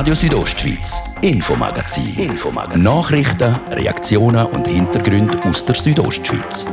Radio 0.00 0.14
Südostschweiz, 0.14 1.02
Infomagazin. 1.20 2.16
Infomagazin. 2.16 2.82
Nachrichten, 2.82 3.54
Reaktionen 3.70 4.46
und 4.46 4.66
Hintergründe 4.66 5.38
aus 5.44 5.62
der 5.62 5.74
Südostschweiz. 5.74 6.66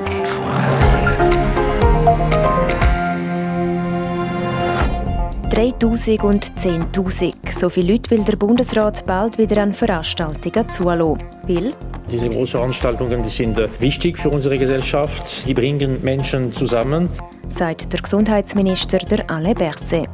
«3000 5.49 6.21
und 6.21 6.45
10.000. 6.45 7.33
So 7.51 7.67
viele 7.67 7.91
Leute 7.91 8.11
will 8.11 8.23
der 8.23 8.37
Bundesrat 8.37 9.05
bald 9.05 9.37
wieder 9.37 9.61
an 9.61 9.73
Veranstaltungen 9.73 10.69
zulassen. 10.69 11.17
Will 11.47 11.73
diese 12.09 12.29
Großveranstaltungen 12.29 13.23
die 13.23 13.29
sind 13.29 13.59
äh, 13.59 13.67
wichtig 13.81 14.17
für 14.17 14.29
unsere 14.29 14.57
Gesellschaft. 14.57 15.45
Die 15.45 15.53
bringen 15.53 16.01
Menschen 16.01 16.53
zusammen. 16.53 17.09
Sagt 17.49 17.91
der 17.91 17.99
Gesundheitsminister 17.99 18.99
der 18.99 19.29
Alain 19.29 19.55
Berset. 19.55 20.07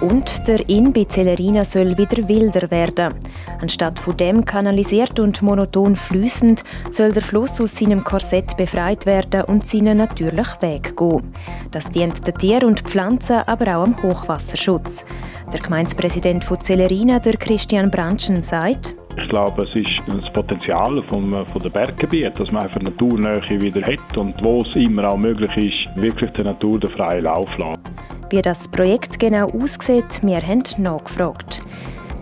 Und 0.00 0.46
der 0.46 0.68
Inn 0.68 0.92
bei 0.92 1.06
Celerina 1.08 1.64
soll 1.64 1.96
wieder 1.96 2.28
wilder 2.28 2.70
werden. 2.70 3.14
Anstatt 3.62 3.98
von 3.98 4.16
dem 4.16 4.44
kanalisiert 4.44 5.18
und 5.18 5.40
monoton 5.40 5.96
fließend, 5.96 6.64
soll 6.90 7.12
der 7.12 7.22
Fluss 7.22 7.60
aus 7.60 7.76
seinem 7.76 8.04
Korsett 8.04 8.56
befreit 8.56 9.06
werden 9.06 9.44
und 9.44 9.66
seinen 9.66 9.98
natürlichen 9.98 10.60
Weg 10.60 10.96
gehen. 10.96 11.32
Das 11.70 11.88
dient 11.90 12.26
den 12.26 12.34
Tieren 12.34 12.68
und 12.68 12.80
Pflanzen, 12.80 13.42
aber 13.46 13.76
auch 13.76 13.84
am 13.84 14.02
Hochwasserschutz. 14.02 15.06
Der 15.52 15.60
Gemeindepräsident 15.60 16.44
von 16.44 16.60
Celerina, 16.60 17.18
der 17.18 17.36
Christian 17.38 17.90
Branschen, 17.90 18.42
sagt, 18.42 18.94
ich 19.18 19.30
glaube, 19.30 19.62
es 19.62 19.74
ist 19.74 19.90
das 20.06 20.30
Potenzial 20.34 21.02
vom, 21.08 21.34
von 21.46 21.62
der 21.62 21.70
Berggebiet, 21.70 22.38
dass 22.38 22.52
man 22.52 22.64
einfach 22.64 22.82
Naturnähe 22.82 23.62
wieder 23.62 23.80
hat 23.80 24.16
und 24.18 24.34
wo 24.44 24.60
es 24.60 24.76
immer 24.76 25.08
auch 25.08 25.16
möglich 25.16 25.50
ist, 25.56 25.96
wirklich 25.96 26.30
der 26.32 26.44
Natur 26.44 26.78
den 26.78 26.90
freien 26.90 27.24
Lauf 27.24 27.48
lassen. 27.56 27.80
Wie 28.28 28.42
das 28.42 28.68
Projekt 28.68 29.20
genau 29.20 29.46
aussieht, 29.50 30.20
wir 30.22 30.40
haben 30.40 30.64
nachgefragt. 30.78 31.62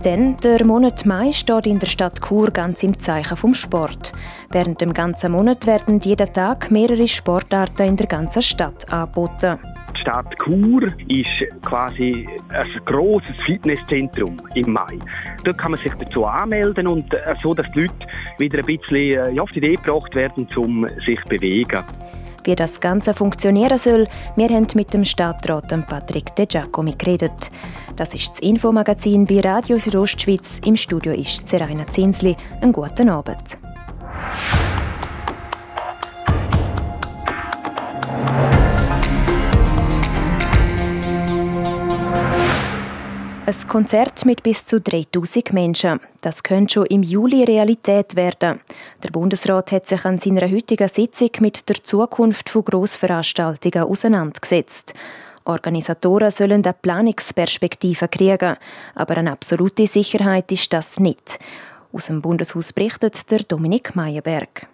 Denn 0.04 0.36
der 0.44 0.62
Monat 0.66 1.06
Mai 1.06 1.32
steht 1.32 1.66
in 1.66 1.78
der 1.78 1.86
Stadt 1.86 2.20
Chur 2.20 2.50
ganz 2.50 2.82
im 2.82 2.98
Zeichen 2.98 3.38
vom 3.38 3.54
Sport. 3.54 4.12
Während 4.50 4.82
dem 4.82 4.92
ganzen 4.92 5.32
Monat 5.32 5.66
werden 5.66 6.00
jeden 6.00 6.30
Tag 6.30 6.70
mehrere 6.70 7.08
Sportarten 7.08 7.88
in 7.88 7.96
der 7.96 8.06
ganzen 8.06 8.42
Stadt 8.42 8.92
angeboten. 8.92 9.58
Die 9.94 10.00
Stadt 10.00 10.26
Chur 10.44 10.82
ist 11.08 11.62
quasi 11.62 12.28
ein 12.50 12.84
grosses 12.84 13.34
Fitnesszentrum 13.46 14.36
im 14.54 14.74
Mai. 14.74 14.98
Dort 15.42 15.56
kann 15.56 15.70
man 15.70 15.80
sich 15.80 15.94
dazu 15.94 16.26
anmelden 16.26 16.86
und 16.86 17.14
äh, 17.14 17.34
so, 17.42 17.54
dass 17.54 17.66
die 17.72 17.80
Leute 17.80 17.94
wieder 18.38 18.58
ein 18.58 18.66
bisschen 18.66 19.36
äh, 19.36 19.40
auf 19.40 19.50
die 19.52 19.58
Idee 19.60 19.76
gebracht 19.76 20.14
werden, 20.14 20.46
um 20.54 20.86
sich 21.06 21.18
zu 21.22 21.28
bewegen. 21.30 21.82
Wie 22.44 22.54
das 22.54 22.80
Ganze 22.80 23.14
funktionieren 23.14 23.78
soll, 23.78 24.06
wir 24.36 24.48
haben 24.48 24.66
mit 24.74 24.92
dem 24.92 25.04
Stadtrat 25.04 25.68
Patrick 25.86 26.36
De 26.36 26.44
Giacomi 26.44 26.92
geredet. 26.92 27.50
Das 27.96 28.14
ist 28.14 28.32
das 28.32 28.40
Infomagazin 28.40 29.24
bei 29.24 29.40
Radio 29.40 29.78
Südostschweiz. 29.78 30.60
Im 30.66 30.76
Studio 30.76 31.14
ist 31.14 31.48
Seraina 31.48 31.86
Zinsli. 31.86 32.36
Einen 32.60 32.72
guten 32.72 33.08
Abend. 33.08 33.56
Ein 43.46 43.68
Konzert 43.68 44.24
mit 44.24 44.42
bis 44.42 44.64
zu 44.64 44.80
3000 44.80 45.52
Menschen. 45.52 46.00
Das 46.22 46.42
könnte 46.42 46.72
schon 46.72 46.86
im 46.86 47.02
Juli 47.02 47.44
Realität 47.44 48.16
werden. 48.16 48.60
Der 49.02 49.10
Bundesrat 49.10 49.70
hat 49.70 49.86
sich 49.86 50.02
an 50.06 50.18
seiner 50.18 50.50
heutigen 50.50 50.88
Sitzung 50.88 51.28
mit 51.40 51.68
der 51.68 51.82
Zukunft 51.82 52.48
von 52.48 52.64
Grossveranstaltungen 52.64 53.86
auseinandergesetzt. 53.86 54.94
Organisatoren 55.44 56.30
sollen 56.30 56.64
eine 56.64 56.72
Planungsperspektive 56.72 58.08
kriegen, 58.08 58.56
aber 58.94 59.18
eine 59.18 59.32
absolute 59.32 59.86
Sicherheit 59.86 60.50
ist 60.50 60.72
das 60.72 60.98
nicht. 60.98 61.38
Aus 61.92 62.06
dem 62.06 62.22
Bundeshaus 62.22 62.72
berichtet 62.72 63.30
der 63.30 63.40
Dominik 63.40 63.94
Meyerberg. 63.94 64.66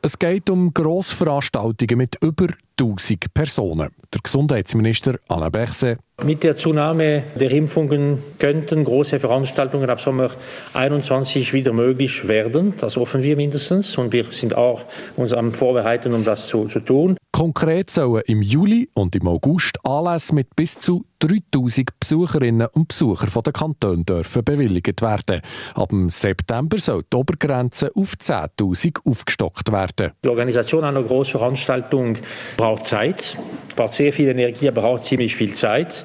Es 0.00 0.18
geht 0.18 0.48
um 0.48 0.72
Grossveranstaltungen 0.72 1.98
mit 1.98 2.16
über 2.22 2.46
1000 2.80 3.32
Personen. 3.32 3.90
Der 4.12 4.20
Gesundheitsminister 4.22 5.16
Alain 5.28 5.52
Berset 5.52 5.98
mit 6.22 6.44
der 6.44 6.56
Zunahme 6.56 7.24
der 7.34 7.50
Impfungen 7.50 8.22
könnten 8.38 8.84
große 8.84 9.18
Veranstaltungen 9.18 9.90
ab 9.90 10.00
Sommer 10.00 10.30
21 10.72 11.52
wieder 11.52 11.72
möglich 11.72 12.28
werden. 12.28 12.74
Das 12.78 12.96
hoffen 12.96 13.22
wir 13.22 13.36
mindestens. 13.36 13.98
Und 13.98 14.12
wir 14.12 14.24
sind 14.30 14.56
auch 14.56 14.82
uns 15.16 15.32
am 15.32 15.52
Vorbereiten, 15.52 16.12
um 16.12 16.24
das 16.24 16.46
zu, 16.46 16.66
zu 16.66 16.80
tun. 16.80 17.16
Konkret 17.34 17.90
sollen 17.90 18.22
im 18.28 18.42
Juli 18.42 18.88
und 18.94 19.16
im 19.16 19.26
August 19.26 19.84
Anlässe 19.84 20.36
mit 20.36 20.54
bis 20.54 20.78
zu 20.78 21.04
3000 21.18 21.90
Besucherinnen 21.98 22.68
und 22.72 22.86
Besuchern 22.86 23.28
von 23.28 23.42
den 23.42 23.52
Kantonen 23.52 24.06
dürfen 24.06 24.44
bewilligt 24.44 25.02
werden. 25.02 25.42
Ab 25.74 25.90
September 26.10 26.78
soll 26.78 27.02
die 27.12 27.16
Obergrenze 27.16 27.90
auf 27.96 28.12
10.000 28.12 29.00
aufgestockt 29.04 29.72
werden. 29.72 30.12
Die 30.22 30.28
Organisation 30.28 30.84
einer 30.84 31.02
Großveranstaltung 31.02 32.18
braucht 32.56 32.86
Zeit, 32.86 33.36
braucht 33.74 33.94
sehr 33.94 34.12
viel 34.12 34.28
Energie, 34.28 34.68
aber 34.68 34.84
auch 34.84 35.00
ziemlich 35.00 35.34
viel 35.34 35.56
Zeit. 35.56 36.04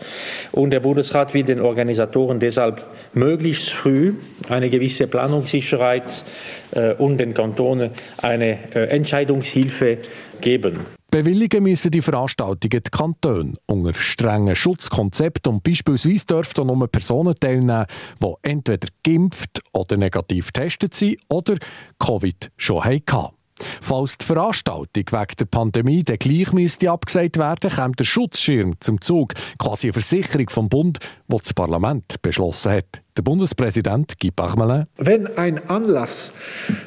Und 0.52 0.72
der 0.72 0.80
Bundesrat 0.80 1.36
will 1.36 1.44
den 1.44 1.62
Organisatoren 1.62 2.40
deshalb 2.40 2.84
möglichst 3.14 3.70
früh 3.70 4.16
eine 4.50 4.72
gewisse 4.72 5.06
Planungssicherheit 5.06 6.24
äh, 6.72 6.96
und 6.96 7.20
den 7.20 7.36
Kantonen 7.36 7.92
eine 8.18 8.74
äh, 8.74 8.86
Entscheidungshilfe 8.86 10.00
geben. 10.42 10.98
Bewilligen 11.12 11.64
müssen 11.64 11.90
die 11.90 12.02
Veranstaltungen 12.02 12.84
die 12.84 12.92
Kantone 12.92 13.54
unter 13.66 13.96
strengen 13.96 14.56
Schutzkonzepten 14.56 15.54
und 15.54 15.64
beispielsweise 15.64 16.26
dürfen 16.26 16.68
nur 16.68 16.88
Personen 16.88 17.34
teilnehmen, 17.40 17.88
die 18.22 18.34
entweder 18.44 18.88
geimpft 19.04 19.62
oder 19.74 19.98
negativ 19.98 20.54
getestet 20.54 20.94
sind 20.94 21.20
oder 21.28 21.56
Covid 21.98 22.52
schon 22.58 22.84
hatten. 22.84 23.39
Falls 23.82 24.18
die 24.18 24.26
Veranstaltung 24.26 24.88
wegen 24.96 25.36
der 25.40 25.46
Pandemie 25.46 26.04
dann 26.04 26.18
gleich 26.18 26.52
müsste 26.54 26.92
abgesagt 26.92 27.38
werden, 27.38 27.72
kommt 27.72 28.00
der 28.00 28.06
Schutzschirm 28.06 28.76
zum 28.80 29.02
Zug, 29.02 29.34
quasi 29.58 29.88
eine 29.88 29.94
Versicherung 29.94 30.50
vom 30.50 30.70
Bund, 30.70 31.00
die 31.28 31.38
das 31.38 31.54
Parlament 31.54 32.22
beschlossen 32.22 32.72
hat. 32.74 33.02
Der 33.18 33.24
Bundespräsident 33.24 34.20
Guy 34.20 34.32
Parmelin. 34.32 34.86
Wenn 34.98 35.28
ein 35.38 35.70
Anlass 35.70 36.34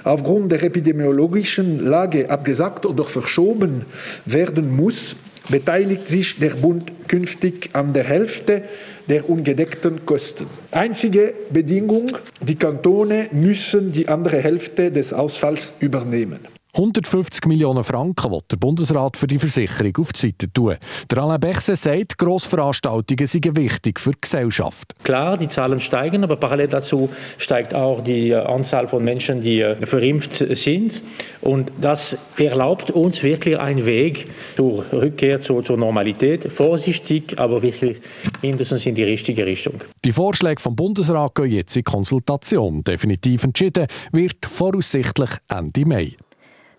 aufgrund 0.05 0.53
der 0.53 0.63
epidemiologischen 0.63 1.81
Lage 1.81 2.31
abgesagt 2.31 2.87
oder 2.87 3.05
verschoben 3.05 3.85
werden 4.25 4.75
muss, 4.75 5.17
beteiligt 5.51 6.09
sich 6.09 6.39
der 6.39 6.51
Bund 6.51 6.91
künftig 7.09 7.71
an 7.73 7.93
der 7.93 8.05
Hälfte 8.05 8.63
der 9.09 9.29
ungedeckten 9.29 10.07
Kosten. 10.07 10.47
Einzige 10.71 11.35
Bedingung, 11.51 12.17
die 12.41 12.55
Kantone 12.55 13.29
müssen 13.33 13.93
die 13.93 14.09
andere 14.09 14.39
Hälfte 14.39 14.91
des 14.91 15.13
Ausfalls 15.13 15.75
übernehmen. 15.81 16.41
150 16.75 17.45
Millionen 17.45 17.85
Franken 17.85 18.33
will 18.33 18.41
der 18.51 18.57
Bundesrat 18.57 19.19
für 19.19 19.27
die 19.27 19.39
Versicherung 19.39 19.95
auf 19.99 20.15
die 20.15 20.29
Seite 20.29 20.51
tun. 20.51 20.77
Der 21.11 21.19
Alain 21.19 21.39
Bechse 21.39 21.77
sagt, 21.77 22.17
Grossveranstaltungen 22.17 23.27
sind 23.27 23.55
wichtig 23.57 24.01
für 24.01 24.13
die 24.13 24.21
Gesellschaft. 24.23 24.95
Klar, 25.05 25.37
die 25.37 25.51
Zahlen 25.51 25.81
steigen, 25.81 26.25
aber 26.25 26.37
parallel 26.37 26.69
dazu 26.69 27.11
steigt 27.37 27.75
auch 27.75 28.03
die 28.03 28.31
äh, 28.31 28.37
Anzahl 28.37 28.89
von 28.89 29.05
Menschen, 29.05 29.43
die 29.43 29.61
äh, 29.61 29.85
verimpft 29.85 30.33
sind. 30.33 31.03
Und 31.43 31.71
das 31.79 32.17
erlaubt 32.39 32.91
uns 32.91 33.23
wirklich 33.23 33.59
einen 33.59 33.85
Weg 33.85 34.31
zur 34.57 34.87
Rückkehr 34.95 35.43
zur, 35.43 35.63
zur 35.63 35.77
Normalität. 35.77 36.51
Vorsichtig, 36.51 37.39
aber 37.39 37.61
wirklich 37.61 37.99
mindestens 38.41 38.87
in 38.87 38.95
die 38.95 39.05
richtige 39.05 39.45
Richtung. 39.45 39.75
Die 40.07 40.13
Vorschläge 40.13 40.63
vom 40.63 40.75
Bundesrat 40.75 41.35
gehen 41.35 41.51
jetzt 41.51 41.77
in 41.77 41.85
Konsultation. 41.85 42.83
Definitiv 42.83 43.45
entschieden 43.45 43.89
wird 44.11 44.47
voraussichtlich 44.47 45.31
Ende 45.51 45.85
Mai. 45.85 46.17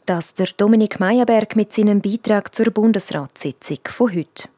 Das 0.06 0.34
der 0.34 0.48
Dominik 0.58 1.00
Meyerberg 1.00 1.56
mit 1.56 1.72
seinem 1.72 2.02
Beitrag 2.02 2.54
zur 2.54 2.66
Bundesratssitzung 2.66 3.80
von 3.86 4.14
heute. 4.14 4.50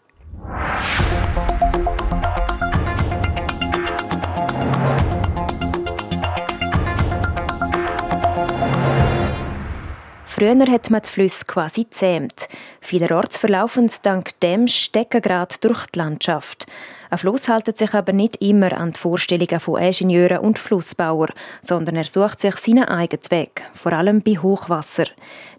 Früher 10.26 10.66
hat 10.72 10.90
man 10.90 11.02
die 11.04 11.10
Flüsse 11.10 11.46
quasi 11.46 11.88
zähmt. 11.92 12.50
Vielerorts 12.82 13.38
verlaufen 13.38 13.88
sie 13.88 14.00
dank 14.02 14.40
dem 14.40 14.68
Steckengrad 14.68 15.64
durch 15.64 15.86
die 15.86 16.00
Landschaft. 16.00 16.66
Ein 17.10 17.18
Fluss 17.18 17.48
hält 17.48 17.78
sich 17.78 17.94
aber 17.94 18.14
nicht 18.14 18.38
immer 18.42 18.74
an 18.78 18.92
die 18.92 19.00
Vorstellungen 19.00 19.60
von 19.60 19.82
Ingenieuren 19.82 20.40
und 20.40 20.60
Flussbauern, 20.60 21.30
sondern 21.62 21.96
er 21.96 22.06
sucht 22.06 22.42
sich 22.42 22.56
seinen 22.56 22.86
eigenen 22.86 23.32
Weg, 23.32 23.64
vor 23.74 23.94
allem 23.94 24.22
bei 24.22 24.34
Hochwasser. 24.34 25.06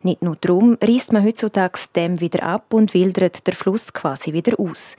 Nicht 0.03 0.23
nur 0.23 0.37
darum 0.41 0.77
reißt 0.81 1.13
man 1.13 1.25
heutzutage 1.25 1.79
dem 1.95 2.21
wieder 2.21 2.43
ab 2.43 2.73
und 2.73 2.95
wildert 2.95 3.47
der 3.47 3.55
Fluss 3.55 3.93
quasi 3.93 4.33
wieder 4.33 4.59
aus. 4.59 4.97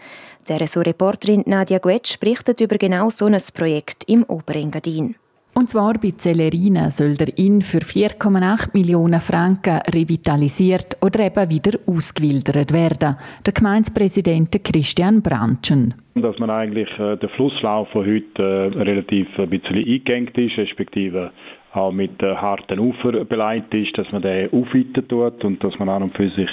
Die 0.48 0.54
RSO-Reporterin 0.54 1.44
Nadia 1.46 1.80
Guetsch 1.80 2.20
berichtet 2.20 2.62
über 2.62 2.78
genau 2.78 3.10
so 3.10 3.26
ein 3.26 3.38
Projekt 3.54 4.06
im 4.08 4.24
Oberengadin. 4.24 5.16
Und 5.58 5.72
zwar 5.72 5.96
bei 5.96 6.14
Zellerina 6.16 6.92
soll 6.92 7.18
der 7.18 7.36
Inn 7.36 7.64
für 7.64 7.80
4,8 7.80 8.70
Millionen 8.74 9.20
Franken 9.20 9.78
revitalisiert 9.92 10.98
oder 11.02 11.20
eben 11.20 11.50
wieder 11.50 11.80
ausgewildert 11.88 12.72
werden. 12.72 13.18
Der 13.44 13.54
Gemeindepräsident 13.54 14.64
Christian 14.64 15.24
Branschen. 15.24 15.96
Dass 16.22 16.38
man 16.40 16.50
eigentlich 16.50 16.90
äh, 17.00 17.18
der 17.18 17.30
Flusslauf 17.30 17.90
von 17.90 18.06
heute 18.06 18.42
äh, 18.42 18.78
relativ 18.78 19.28
ein 19.38 19.50
bisschen 19.50 19.78
eingegangen 19.78 20.32
ist, 20.36 20.58
respektive 20.58 21.32
auch 21.74 21.92
mit 21.92 22.22
äh, 22.22 22.36
harten 22.36 22.80
Ufer 22.80 23.26
beleidigt 23.26 23.74
ist, 23.74 23.98
dass 23.98 24.12
man 24.12 24.22
den 24.22 24.52
aufweiten 24.52 25.08
tut 25.08 25.44
und 25.44 25.64
dass 25.64 25.78
man 25.80 25.90
an 25.90 26.04
und 26.04 26.16
für 26.16 26.30
sich 26.30 26.50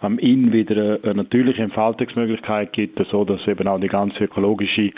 am 0.00 0.18
Inn 0.18 0.52
wieder 0.52 0.98
eine 1.02 1.14
natürliche 1.14 1.62
Entfaltungsmöglichkeit 1.62 2.72
gibt, 2.72 3.00
so 3.10 3.24
dass 3.24 3.46
eben 3.46 3.68
auch 3.68 3.80
die 3.80 3.88
ganze 3.88 4.24
ökologische 4.24 4.90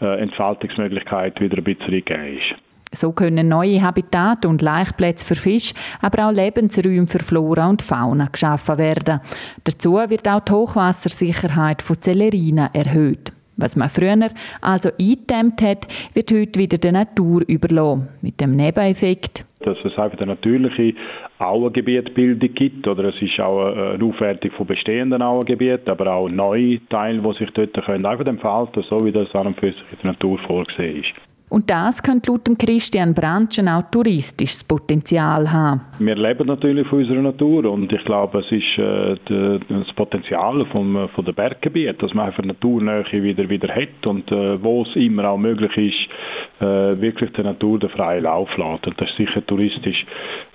äh, 0.00 0.20
Entfaltungsmöglichkeit 0.20 1.40
wieder 1.40 1.58
ein 1.58 1.64
bisschen 1.64 1.90
gegeben 1.90 2.38
ist. 2.38 2.60
So 2.92 3.12
können 3.12 3.48
neue 3.48 3.82
Habitate 3.82 4.46
und 4.46 4.62
Laichplätze 4.62 5.26
für 5.26 5.34
Fisch, 5.34 5.74
aber 6.00 6.28
auch 6.28 6.32
Lebensräume 6.32 7.06
für 7.06 7.18
Flora 7.18 7.68
und 7.68 7.82
Fauna 7.82 8.28
geschaffen 8.30 8.78
werden. 8.78 9.20
Dazu 9.64 9.94
wird 9.94 10.28
auch 10.28 10.40
die 10.40 10.52
Hochwassersicherheit 10.52 11.82
von 11.82 12.00
Zellerina 12.00 12.70
erhöht. 12.72 13.32
Was 13.56 13.76
man 13.76 13.88
früher 13.88 14.30
also 14.60 14.90
eingedämmt 14.98 15.62
hat, 15.62 15.86
wird 16.14 16.32
heute 16.32 16.58
wieder 16.58 16.78
der 16.78 16.92
Natur 16.92 17.42
überlassen. 17.46 18.08
Mit 18.22 18.40
dem 18.40 18.56
Nebeneffekt, 18.56 19.44
dass 19.60 19.78
es 19.84 19.96
einfach 19.98 20.18
eine 20.18 20.32
natürliche 20.32 20.94
Auengebietbildung 21.38 22.54
gibt. 22.54 22.86
Oder 22.86 23.04
es 23.04 23.22
ist 23.22 23.38
auch 23.40 23.66
eine 23.66 24.04
Aufwertung 24.04 24.50
von 24.52 24.66
bestehenden 24.66 25.22
Auengebieten, 25.22 25.88
aber 25.88 26.12
auch 26.12 26.28
neue 26.28 26.86
Teile, 26.88 27.20
die 27.20 27.38
sich 27.38 27.50
dort 27.50 27.72
können, 27.84 28.06
einfach 28.06 28.26
entfalten, 28.26 28.84
so 28.88 29.04
wie 29.04 29.12
das 29.12 29.34
an 29.34 29.48
und 29.48 29.58
für 29.58 29.72
sich 29.72 29.82
in 29.92 29.98
der 30.02 30.12
Natur 30.12 30.38
vorgesehen 30.46 31.00
ist. 31.02 31.33
Und 31.54 31.70
das 31.70 32.02
könnte 32.02 32.32
laut 32.32 32.48
Christian 32.58 33.14
Branchen 33.14 33.68
auch 33.68 33.88
touristisches 33.88 34.64
Potenzial 34.64 35.52
haben. 35.52 35.82
Wir 36.00 36.16
leben 36.16 36.48
natürlich 36.48 36.84
von 36.88 36.98
unserer 36.98 37.22
Natur 37.22 37.70
und 37.70 37.92
ich 37.92 38.04
glaube, 38.04 38.40
es 38.40 38.50
ist 38.50 38.76
äh, 38.76 39.60
das 39.68 39.92
Potenzial 39.94 40.66
vom, 40.72 41.08
von 41.14 41.24
der 41.24 41.32
Berggebiet, 41.32 42.02
dass 42.02 42.12
man 42.12 42.26
einfach 42.26 42.42
Naturnähe 42.42 43.04
wieder, 43.12 43.48
wieder 43.48 43.72
hat 43.72 44.04
und 44.04 44.32
äh, 44.32 44.60
wo 44.64 44.82
es 44.82 44.96
immer 44.96 45.28
auch 45.28 45.38
möglich 45.38 45.76
ist, 45.76 46.60
äh, 46.60 47.00
wirklich 47.00 47.30
der 47.34 47.44
Natur 47.44 47.78
den 47.78 47.90
freien 47.90 48.24
Lauf 48.24 48.48
lässt. 48.56 48.86
Das 48.98 49.08
ist 49.08 49.16
sicher 49.16 49.46
touristisch 49.46 50.04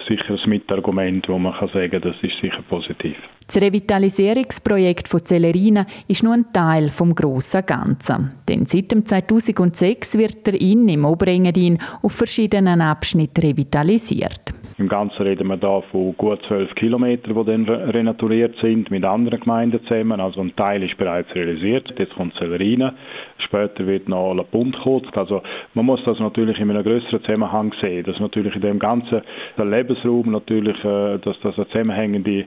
sicher 0.05 0.33
ein 0.33 0.49
Mitargument, 0.49 1.29
wo 1.29 1.39
man 1.39 1.53
kann 1.53 1.69
sagen, 1.69 2.01
das 2.01 2.15
ist 2.21 2.41
sicher 2.41 2.61
positiv. 2.67 3.15
Das 3.51 3.59
Revitalisierungsprojekt 3.63 5.07
von 5.07 5.25
Zellerina 5.25 5.87
ist 6.07 6.21
nur 6.21 6.35
ein 6.35 6.53
Teil 6.53 6.91
vom 6.91 7.15
grossen 7.15 7.65
Ganzen. 7.65 8.33
Denn 8.47 8.67
seit 8.67 8.91
2006 8.91 10.19
wird 10.19 10.45
der 10.45 10.61
Inn 10.61 10.87
im 10.87 11.03
Oberengadin 11.03 11.79
auf 12.03 12.11
verschiedenen 12.11 12.79
Abschnitten 12.79 13.41
revitalisiert. 13.41 14.53
Im 14.77 14.87
Ganzen 14.87 15.23
reden 15.23 15.47
wir 15.47 15.57
da 15.57 15.81
von 15.91 16.15
gut 16.15 16.39
zwölf 16.47 16.73
Kilometern, 16.75 17.35
die 17.35 17.45
dann 17.45 17.65
renaturiert 17.67 18.55
sind, 18.61 18.89
mit 18.91 19.03
anderen 19.03 19.39
Gemeinden 19.41 19.83
zusammen. 19.87 20.21
Also 20.21 20.39
ein 20.39 20.55
Teil 20.55 20.83
ist 20.83 20.95
bereits 20.97 21.33
realisiert. 21.35 21.91
Jetzt 21.97 22.13
kommt 22.13 22.33
Severina. 22.35 22.93
Später 23.39 23.85
wird 23.85 24.07
noch 24.07 24.33
La 24.35 24.43
Punt. 24.43 24.77
Also 25.15 25.41
man 25.73 25.85
muss 25.85 26.01
das 26.05 26.19
natürlich 26.19 26.59
in 26.59 26.69
einem 26.69 26.83
größeren 26.83 27.21
Zusammenhang 27.23 27.73
sehen. 27.81 28.05
Dass 28.05 28.19
natürlich 28.21 28.55
in 28.55 28.61
dem 28.61 28.79
ganzen 28.79 29.21
Lebensraum 29.57 30.31
natürlich, 30.31 30.77
äh, 30.85 31.17
dass 31.17 31.37
das 31.41 31.57
eine 31.57 31.67
zusammenhängende 31.67 32.45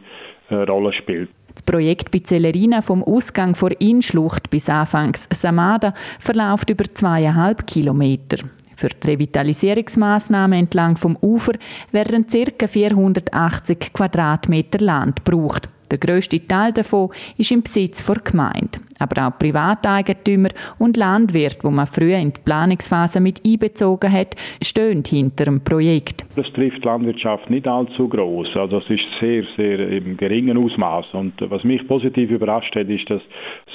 äh, 0.53 0.63
Rolle 0.63 0.93
spielt. 0.93 1.31
Das 1.55 1.63
Projekt 1.63 2.11
bei 2.11 2.21
Zellerina 2.21 2.81
vom 2.81 3.03
Ausgang 3.03 3.55
vor 3.55 3.71
Innschlucht 3.79 4.49
bis 4.51 4.69
anfangs 4.69 5.29
Samada 5.33 5.93
verläuft 6.19 6.71
über 6.71 6.85
zweieinhalb 6.93 7.67
Kilometer. 7.67 8.39
Für 8.77 8.89
die 8.89 9.11
Revitalisierungsmaßnahmen 9.11 10.59
entlang 10.59 10.97
vom 10.97 11.17
Ufer 11.21 11.53
werden 11.93 12.27
ca. 12.27 12.67
480 12.67 13.93
Quadratmeter 13.93 14.79
Land 14.79 15.25
gebraucht. 15.25 15.69
Der 15.93 15.99
grösste 15.99 16.41
Teil 16.49 16.73
davon 16.73 17.11
ist 17.37 17.53
im 17.53 17.63
Besitz 17.63 18.07
der 18.07 18.17
Gemeinde. 18.25 18.81
Aber 18.99 19.29
auch 19.29 19.39
Privateigentümer 19.39 20.49
und 20.79 20.97
Landwirte, 20.97 21.59
die 21.63 21.71
man 21.71 21.87
früher 21.87 22.17
in 22.17 22.33
die 22.33 22.41
Planungsphase 22.43 23.21
mit 23.21 23.43
einbezogen 23.47 24.11
hat, 24.11 24.35
stehen 24.63 25.05
hinter 25.07 25.45
dem 25.45 25.63
Projekt. 25.63 26.25
Das 26.35 26.51
trifft 26.55 26.79
die 26.79 26.89
Landwirtschaft 26.89 27.51
nicht 27.51 27.69
allzu 27.69 28.09
groß. 28.09 28.57
Also 28.57 28.79
es 28.79 28.89
ist 28.89 29.03
sehr, 29.21 29.45
sehr 29.59 29.87
im 29.91 30.17
geringen 30.17 30.57
Ausmaß. 30.57 31.13
Und 31.13 31.35
was 31.51 31.63
mich 31.63 31.87
positiv 31.87 32.31
überrascht 32.31 32.75
hat, 32.75 32.89
ist, 32.89 33.11
dass 33.11 33.21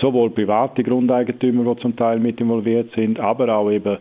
sowohl 0.01 0.31
private 0.31 0.81
Grundeigentümer, 0.81 1.75
die 1.75 1.81
zum 1.83 1.95
Teil 1.95 2.19
mit 2.19 2.41
involviert 2.41 2.89
sind, 2.95 3.19
aber 3.19 3.55
auch 3.55 3.69
eben 3.69 3.97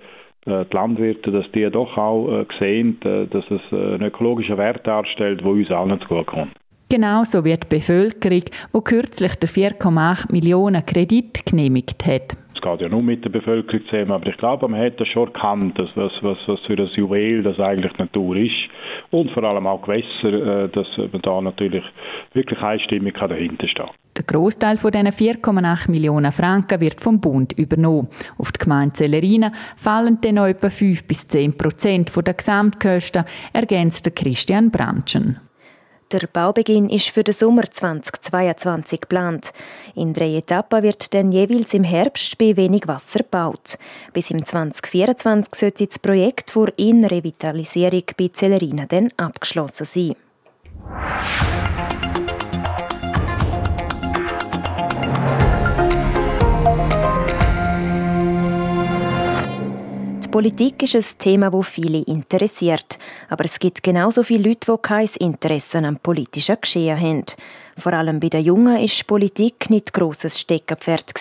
äh, 0.46 0.64
die 0.64 0.74
Landwirte, 0.74 1.32
dass 1.32 1.44
die 1.52 1.68
doch 1.70 1.98
auch 1.98 2.30
äh, 2.30 2.46
sehen, 2.58 2.98
äh, 3.04 3.26
dass 3.26 3.44
es 3.50 3.60
einen 3.70 4.04
ökologischen 4.04 4.56
Wert 4.56 4.86
darstellt, 4.86 5.42
der 5.42 5.48
uns 5.48 5.70
allen 5.70 6.00
zugutekommt. 6.00 6.52
Genauso 6.88 7.44
wie 7.44 7.56
die 7.56 7.66
Bevölkerung, 7.68 8.44
die 8.44 8.80
kürzlich 8.84 9.34
den 9.34 9.48
4,8 9.48 10.30
Millionen 10.30 10.86
Kredit 10.86 11.44
genehmigt 11.44 12.06
hat. 12.06 12.36
Es 12.54 12.62
geht 12.62 12.80
ja 12.80 12.88
nur 12.88 13.02
mit 13.02 13.24
der 13.24 13.30
Bevölkerung 13.30 13.84
zusammen, 13.86 14.12
aber 14.12 14.28
ich 14.28 14.36
glaube, 14.36 14.68
man 14.68 14.92
das 14.96 15.08
schon 15.08 15.26
erkannt, 15.26 15.76
dass 15.76 15.88
was, 15.96 16.12
was, 16.22 16.38
was 16.46 16.60
für 16.60 16.76
das 16.76 16.94
Juwel 16.94 17.42
das 17.42 17.58
eigentlich 17.58 17.92
die 17.94 18.02
Natur 18.02 18.36
ist 18.36 18.54
und 19.10 19.32
vor 19.32 19.42
allem 19.42 19.66
auch 19.66 19.82
Gewässer, 19.82 20.68
dass 20.68 20.86
man 20.96 21.22
da 21.22 21.40
natürlich 21.40 21.84
wirklich 22.34 22.60
einstimmig 22.60 23.14
dahinter 23.18 23.66
steht. 23.66 23.90
Der 24.16 24.24
Großteil 24.24 24.78
von 24.78 24.92
diesen 24.92 25.08
4,8 25.08 25.90
Millionen 25.90 26.32
Franken 26.32 26.80
wird 26.80 27.00
vom 27.00 27.20
Bund 27.20 27.52
übernommen. 27.52 28.08
Auf 28.38 28.52
die 28.52 28.60
Gemeinde 28.60 28.94
Zellerina 28.94 29.50
fallen 29.76 30.18
dann 30.22 30.36
noch 30.36 30.46
etwa 30.46 30.70
5 30.70 31.06
bis 31.06 31.26
10 31.26 31.58
Prozent 31.58 32.12
der 32.16 32.34
Gesamtkosten, 32.34 33.24
ergänzt 33.52 34.14
Christian 34.14 34.70
Branchen. 34.70 35.40
Der 36.12 36.28
Baubeginn 36.32 36.88
ist 36.88 37.08
für 37.08 37.24
den 37.24 37.34
Sommer 37.34 37.64
2022 37.64 39.00
geplant. 39.00 39.52
In 39.96 40.14
drei 40.14 40.36
Etappen 40.36 40.84
wird 40.84 41.12
dann 41.14 41.32
jeweils 41.32 41.74
im 41.74 41.82
Herbst 41.82 42.38
bei 42.38 42.56
wenig 42.56 42.86
Wasser 42.86 43.20
gebaut. 43.20 43.76
Bis 44.12 44.30
im 44.30 44.46
2024 44.46 45.52
sollte 45.52 45.86
das 45.86 45.98
Projekt 45.98 46.52
für 46.52 46.72
Innenrevitalisierung 46.76 48.04
bei 48.16 48.28
Zellerina 48.32 48.86
dann 48.86 49.10
abgeschlossen 49.16 49.84
sein. 49.84 50.14
Politik 60.36 60.82
ist 60.82 60.94
ein 60.94 61.18
Thema, 61.18 61.50
das 61.50 61.66
viele 61.66 62.02
interessiert. 62.02 62.98
Aber 63.30 63.46
es 63.46 63.58
gibt 63.58 63.82
genauso 63.82 64.22
viele 64.22 64.50
Leute, 64.50 64.70
die 64.70 64.82
kein 64.82 65.08
Interesse 65.18 65.78
am 65.78 65.96
politischen 65.96 66.58
Geschehen 66.60 67.00
haben. 67.00 67.24
Vor 67.78 67.94
allem 67.94 68.20
bei 68.20 68.28
den 68.28 68.44
Jungen 68.44 68.76
ist 68.76 69.06
Politik 69.06 69.70
nicht 69.70 69.94
grosses 69.94 70.38
Steckenpferd. 70.38 71.14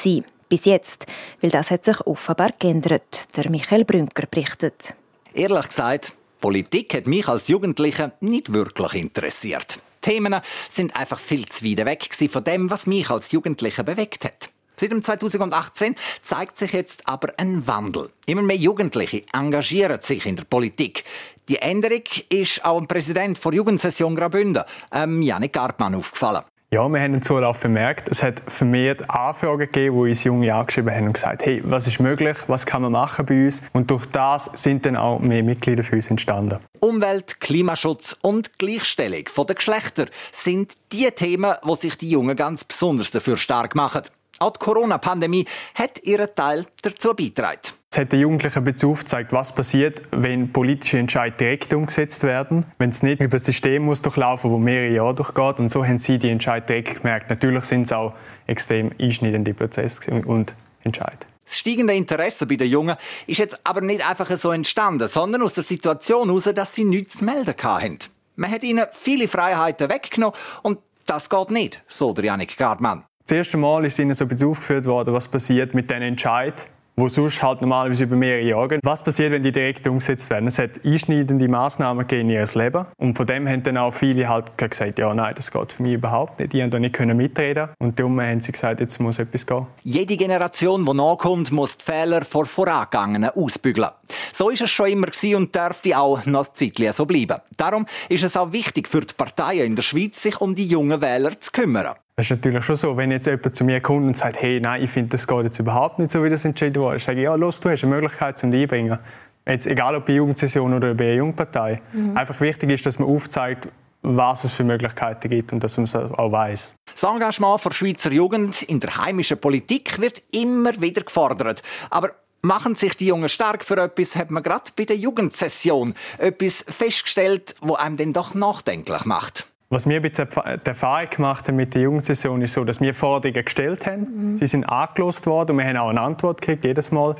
Bis 0.49 0.65
jetzt, 0.65 1.05
weil 1.39 1.49
das 1.49 1.71
hat 1.71 1.85
sich 1.85 1.97
offenbar 2.01 2.49
geändert. 2.59 3.33
Der 3.37 3.49
Michael 3.49 3.85
Brünker 3.85 4.27
berichtet. 4.29 4.93
Ehrlich 5.33 5.69
gesagt, 5.69 6.11
Politik 6.41 6.93
hat 6.93 7.07
mich 7.07 7.29
als 7.29 7.47
Jugendlicher 7.47 8.11
nicht 8.19 8.51
wirklich 8.51 8.95
interessiert. 8.95 9.79
Themen 10.01 10.41
sind 10.69 10.93
einfach 10.93 11.19
viel 11.21 11.45
zu 11.45 11.63
weit 11.63 11.85
weg 11.85 12.09
von 12.29 12.43
dem, 12.43 12.69
was 12.69 12.85
mich 12.85 13.09
als 13.09 13.31
Jugendlicher 13.31 13.83
bewegt 13.83 14.25
hat. 14.25 14.49
Seit 14.75 14.91
2018 14.91 15.95
zeigt 16.21 16.57
sich 16.57 16.73
jetzt 16.73 17.07
aber 17.07 17.33
ein 17.37 17.67
Wandel. 17.67 18.09
Immer 18.25 18.41
mehr 18.41 18.57
Jugendliche 18.57 19.23
engagieren 19.33 20.01
sich 20.01 20.25
in 20.25 20.35
der 20.35 20.45
Politik. 20.45 21.03
Die 21.47 21.57
Änderung 21.57 22.03
ist 22.29 22.65
auch 22.65 22.79
dem 22.79 22.87
Präsident 22.87 23.43
der 23.43 23.53
Jugendsession 23.53 24.15
Graubünden, 24.15 24.63
ähm, 24.91 25.21
Janik 25.21 25.53
Gartmann, 25.53 25.93
aufgefallen. 25.95 26.43
Ja, 26.75 26.89
wir 26.89 26.99
haben 26.99 27.13
den 27.13 27.21
Zulauf 27.21 27.59
bemerkt. 27.59 28.09
Es 28.09 28.23
hat 28.23 28.41
vermehrt 28.47 29.09
Anfragen 29.09 29.59
gegeben, 29.59 29.95
wo 29.95 30.03
uns 30.03 30.23
Junge 30.23 30.53
angeschrieben 30.53 30.93
haben 30.93 31.07
und 31.07 31.13
gesagt, 31.13 31.45
hey, 31.45 31.61
was 31.63 31.87
ist 31.87 31.99
möglich, 31.99 32.35
was 32.47 32.65
kann 32.65 32.81
man 32.81 32.91
machen 32.91 33.25
bei 33.25 33.45
uns? 33.45 33.61
Und 33.71 33.91
durch 33.91 34.05
das 34.07 34.49
sind 34.55 34.85
dann 34.85 34.97
auch 34.97 35.19
mehr 35.19 35.43
Mitglieder 35.43 35.83
für 35.83 35.95
uns 35.95 36.09
entstanden. 36.09 36.59
Umwelt, 36.79 37.39
Klimaschutz 37.39 38.17
und 38.21 38.57
Gleichstellung 38.57 39.23
der 39.37 39.55
Geschlechter 39.55 40.07
sind 40.31 40.73
die 40.91 41.09
Themen, 41.11 41.53
wo 41.61 41.75
sich 41.75 41.97
die 41.97 42.09
Jungen 42.09 42.35
ganz 42.35 42.65
besonders 42.65 43.11
dafür 43.11 43.37
stark 43.37 43.75
machen. 43.75 44.01
Auch 44.39 44.51
die 44.51 44.59
Corona-Pandemie 44.59 45.45
hat 45.75 46.03
ihren 46.03 46.33
Teil 46.35 46.65
dazu 46.81 47.13
beigetragen. 47.13 47.59
Es 47.91 47.99
hat 47.99 48.11
den 48.11 48.19
Jugendlichen 48.19 48.63
Bezug 48.65 48.99
gezeigt, 48.99 49.31
was 49.31 49.55
passiert, 49.55 50.01
wenn 50.11 50.51
politische 50.51 50.97
Entscheidungen 50.97 51.37
direkt 51.37 51.73
umgesetzt 51.73 52.23
werden. 52.23 52.65
Wenn 52.77 52.89
es 52.89 53.01
nicht 53.03 53.21
über 53.21 53.37
ein 53.37 53.39
System 53.39 53.85
muss 53.85 54.01
durchlaufen 54.01 54.51
muss, 54.51 54.59
das 54.59 54.65
mehrere 54.65 54.93
Jahre 54.93 55.15
durchgeht. 55.15 55.59
Und 55.59 55.69
so 55.69 55.85
haben 55.85 55.99
sie 55.99 56.19
die 56.19 56.29
Entscheidung 56.29 56.67
direkt 56.67 57.01
gemerkt. 57.01 57.29
Natürlich 57.29 57.63
sind 57.63 57.83
es 57.83 57.93
auch 57.93 58.13
extrem 58.47 58.91
einschneidende 58.99 59.53
Prozesse 59.53 60.11
und 60.11 60.53
Entscheidungen. 60.83 61.25
Das 61.45 61.57
steigende 61.57 61.93
Interesse 61.93 62.45
bei 62.45 62.57
den 62.57 62.69
Jungen 62.69 62.97
ist 63.27 63.37
jetzt 63.37 63.59
aber 63.63 63.79
nicht 63.79 64.05
einfach 64.05 64.29
so 64.35 64.51
entstanden, 64.51 65.07
sondern 65.07 65.43
aus 65.43 65.53
der 65.53 65.63
Situation 65.63 66.27
heraus, 66.27 66.49
dass 66.53 66.75
sie 66.75 66.83
nichts 66.83 67.19
zu 67.19 67.25
melden 67.25 67.55
hatten. 67.63 67.99
Man 68.35 68.51
hat 68.51 68.63
ihnen 68.63 68.85
viele 68.91 69.29
Freiheiten 69.29 69.89
weggenommen 69.89 70.37
und 70.63 70.79
das 71.05 71.29
geht 71.29 71.51
nicht, 71.51 71.83
so 71.87 72.11
der 72.13 72.25
Janik 72.25 72.57
Gardmann. 72.57 73.05
Das 73.27 73.35
erste 73.35 73.57
Mal 73.57 73.83
ist 73.85 73.97
ihnen 73.97 74.13
so 74.13 74.25
ein 74.25 74.27
bisschen 74.27 74.49
aufgeführt 74.49 74.85
worden, 74.85 75.11
was 75.11 75.27
passiert 75.27 75.73
mit 75.73 75.89
diesen 75.89 76.03
Entscheid, 76.03 76.67
wo 76.95 77.09
sonst 77.09 77.41
halt 77.41 77.59
normalerweise 77.59 78.03
über 78.03 78.15
mehrere 78.15 78.47
Jahre 78.47 78.67
gehen. 78.67 78.79
Was 78.83 79.01
passiert, 79.01 79.31
wenn 79.31 79.41
die 79.41 79.51
direkt 79.51 79.87
umgesetzt 79.87 80.29
werden? 80.29 80.45
Es 80.45 80.59
hat 80.59 80.85
einschneidende 80.85 81.47
Massnahmen 81.47 82.07
in 82.07 82.29
ihr 82.29 82.45
Leben 82.53 82.85
und 82.97 83.17
von 83.17 83.25
dem 83.25 83.47
haben 83.47 83.63
dann 83.63 83.77
auch 83.77 83.95
viele 83.95 84.29
halt 84.29 84.55
gesagt, 84.59 84.99
ja 84.99 85.11
nein, 85.15 85.33
das 85.35 85.49
geht 85.49 85.71
für 85.71 85.81
mich 85.81 85.93
überhaupt 85.93 86.39
nicht. 86.39 86.53
Die 86.53 86.61
haben 86.61 86.69
da 86.69 86.77
nicht 86.77 86.93
können 86.93 87.17
mitreden 87.17 87.69
und 87.79 87.97
darum 87.99 88.21
haben 88.21 88.41
sie 88.41 88.51
gesagt, 88.51 88.79
jetzt 88.79 88.99
muss 88.99 89.17
etwas 89.17 89.47
gehen. 89.47 89.65
Jede 89.81 90.17
Generation, 90.17 90.85
die 90.85 90.93
nachkommt, 90.93 91.51
muss 91.51 91.79
die 91.79 91.83
Fehler 91.83 92.23
vor 92.23 92.45
Vorangegangenen 92.45 93.31
ausbügeln. 93.31 93.89
So 94.33 94.51
ist 94.51 94.61
es 94.61 94.69
schon 94.69 94.89
immer 94.89 95.07
und 95.35 95.55
dürfte 95.55 95.97
auch 95.97 96.23
noch 96.27 96.45
ein 96.45 96.53
Zeitchen 96.53 96.93
so 96.93 97.07
bleiben. 97.07 97.41
Darum 97.57 97.87
ist 98.07 98.23
es 98.23 98.37
auch 98.37 98.51
wichtig 98.51 98.87
für 98.87 99.01
die 99.01 99.15
Parteien 99.15 99.65
in 99.65 99.75
der 99.75 99.81
Schweiz, 99.81 100.21
sich 100.21 100.39
um 100.39 100.53
die 100.53 100.67
jungen 100.67 101.01
Wähler 101.01 101.39
zu 101.39 101.51
kümmern. 101.51 101.95
Das 102.17 102.27
ist 102.27 102.29
natürlich 102.31 102.63
schon 102.63 102.77
so, 102.77 102.95
wenn 102.95 103.11
jetzt 103.11 103.27
jemand 103.27 103.55
zu 103.57 103.65
mir 103.65 103.81
kommt 103.81 104.07
und 104.07 104.15
sagt, 104.15 104.41
hey, 104.41 104.61
nein, 104.61 104.81
ich 104.81 104.89
finde, 104.89 105.09
das 105.09 105.27
geht 105.27 105.43
jetzt 105.43 105.59
überhaupt 105.59 105.99
nicht 105.99 106.11
so, 106.11 106.23
wie 106.23 106.29
das 106.29 106.45
entschieden 106.45 106.81
wurde, 106.81 106.99
sage 106.99 107.19
ich, 107.19 107.25
ja, 107.25 107.35
los, 107.35 107.59
du 107.59 107.69
hast 107.69 107.83
eine 107.83 107.93
Möglichkeit 107.93 108.37
zum 108.37 108.53
einbringen. 108.53 108.97
Jetzt, 109.45 109.67
egal 109.67 109.95
ob 109.95 110.05
bei 110.05 110.13
Jugendsession 110.13 110.73
oder 110.73 110.93
bei 110.93 111.05
einer 111.05 111.15
Jungpartei. 111.15 111.81
Mhm. 111.91 112.15
Einfach 112.15 112.39
wichtig 112.39 112.71
ist, 112.71 112.85
dass 112.85 112.99
man 112.99 113.09
aufzeigt, 113.09 113.67
was 114.01 114.45
es 114.45 114.53
für 114.53 114.63
Möglichkeiten 114.63 115.29
gibt 115.29 115.51
und 115.51 115.61
dass 115.61 115.75
man 115.77 115.83
es 115.83 115.95
auch 115.95 116.31
weiß. 116.31 116.75
Das 116.93 117.03
Engagement 117.03 117.65
der 117.65 117.71
Schweizer 117.71 118.11
Jugend 118.11 118.61
in 118.63 118.79
der 118.79 118.95
heimischen 118.95 119.37
Politik 119.37 119.99
wird 119.99 120.21
immer 120.31 120.79
wieder 120.79 121.01
gefordert. 121.01 121.63
Aber 121.89 122.11
machen 122.41 122.75
sich 122.75 122.95
die 122.95 123.07
Jungen 123.07 123.27
stark 123.27 123.65
für 123.65 123.77
etwas, 123.77 124.15
hat 124.15 124.31
man 124.31 124.41
gerade 124.41 124.71
bei 124.77 124.85
der 124.85 124.95
Jugendsession 124.95 125.95
etwas 126.17 126.63
festgestellt, 126.67 127.55
wo 127.59 127.75
einem 127.75 127.97
dann 127.97 128.13
doch 128.13 128.35
nachdenklich 128.35 129.03
macht. 129.03 129.47
Was 129.69 129.87
wir 129.89 129.99
jetzt 129.99 130.19
die 130.19 130.69
Erfahrung 130.69 131.09
gemacht 131.09 131.47
haben 131.47 131.55
mit 131.55 131.73
der 131.73 131.81
Jugendsession 131.81 132.41
ist 132.41 132.53
so, 132.53 132.63
dass 132.63 132.79
wir 132.81 132.93
Forderungen 132.93 133.43
gestellt 133.43 133.85
haben. 133.87 134.33
Mhm. 134.33 134.37
Sie 134.37 134.45
sind 134.45 134.63
angelost 134.65 135.25
worden 135.25 135.51
und 135.51 135.57
wir 135.57 135.65
haben 135.65 135.77
auch 135.77 135.89
eine 135.89 136.01
Antwort 136.01 136.41
gekriegt, 136.41 136.63
jedes 136.65 136.91
Mal. 136.91 137.15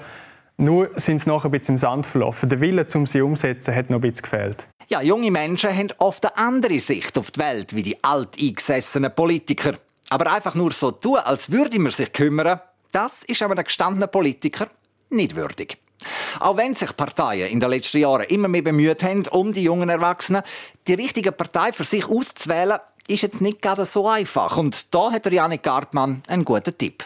Nur 0.58 0.92
sind 0.96 1.20
sie 1.20 1.30
nachher 1.30 1.50
ein 1.50 1.52
bisschen 1.52 1.74
im 1.74 1.80
Sand 1.80 2.06
verlaufen. 2.06 2.48
Der 2.48 2.62
Wille, 2.62 2.86
um 2.94 3.06
sie 3.06 3.22
umzusetzen, 3.22 3.76
hat 3.76 3.90
noch 3.90 3.98
ein 3.98 4.02
bisschen 4.02 4.24
gefehlt. 4.24 4.68
Ja, 4.88 5.02
junge 5.02 5.32
Menschen 5.32 5.76
haben 5.76 5.88
oft 5.98 6.24
eine 6.24 6.38
andere 6.38 6.80
Sicht 6.80 7.18
auf 7.18 7.32
die 7.32 7.40
Welt 7.40 7.76
wie 7.76 7.84
die 7.84 8.02
alteingesessenen 8.04 9.14
Politiker. 9.14 9.74
Aber 10.10 10.32
einfach 10.32 10.54
nur 10.54 10.72
so 10.72 10.92
tun, 10.92 11.18
als 11.18 11.52
würde 11.52 11.80
man 11.80 11.92
sich 11.92 12.14
kümmern, 12.14 12.60
das 12.92 13.24
ist 13.24 13.42
aber 13.42 13.54
einem 13.54 13.64
gestandenen 13.64 14.10
Politiker 14.10 14.68
nicht 15.10 15.36
würdig. 15.36 15.80
Auch 16.40 16.58
wenn 16.58 16.74
sich 16.74 16.96
Parteien 16.96 17.50
in 17.50 17.60
den 17.60 17.70
letzten 17.70 18.00
Jahren 18.00 18.26
immer 18.26 18.48
mehr 18.48 18.64
bemüht 18.64 19.04
haben, 19.04 19.28
um 19.28 19.54
die 19.54 19.64
jungen 19.64 19.90
Erwachsenen 19.90 20.44
die 20.88 20.94
richtige 20.94 21.32
Partei 21.32 21.72
für 21.72 21.84
sich 21.84 22.08
auszuwählen, 22.08 22.80
ist 23.08 23.22
jetzt 23.22 23.42
nicht 23.42 23.62
gerade 23.62 23.86
so 23.86 24.08
einfach. 24.08 24.58
Und 24.58 24.94
da 24.94 25.12
hat 25.12 25.32
Janik 25.32 25.64
Gartmann 25.64 26.24
einen 26.28 26.46
guten 26.46 26.78
Tipp. 26.78 27.06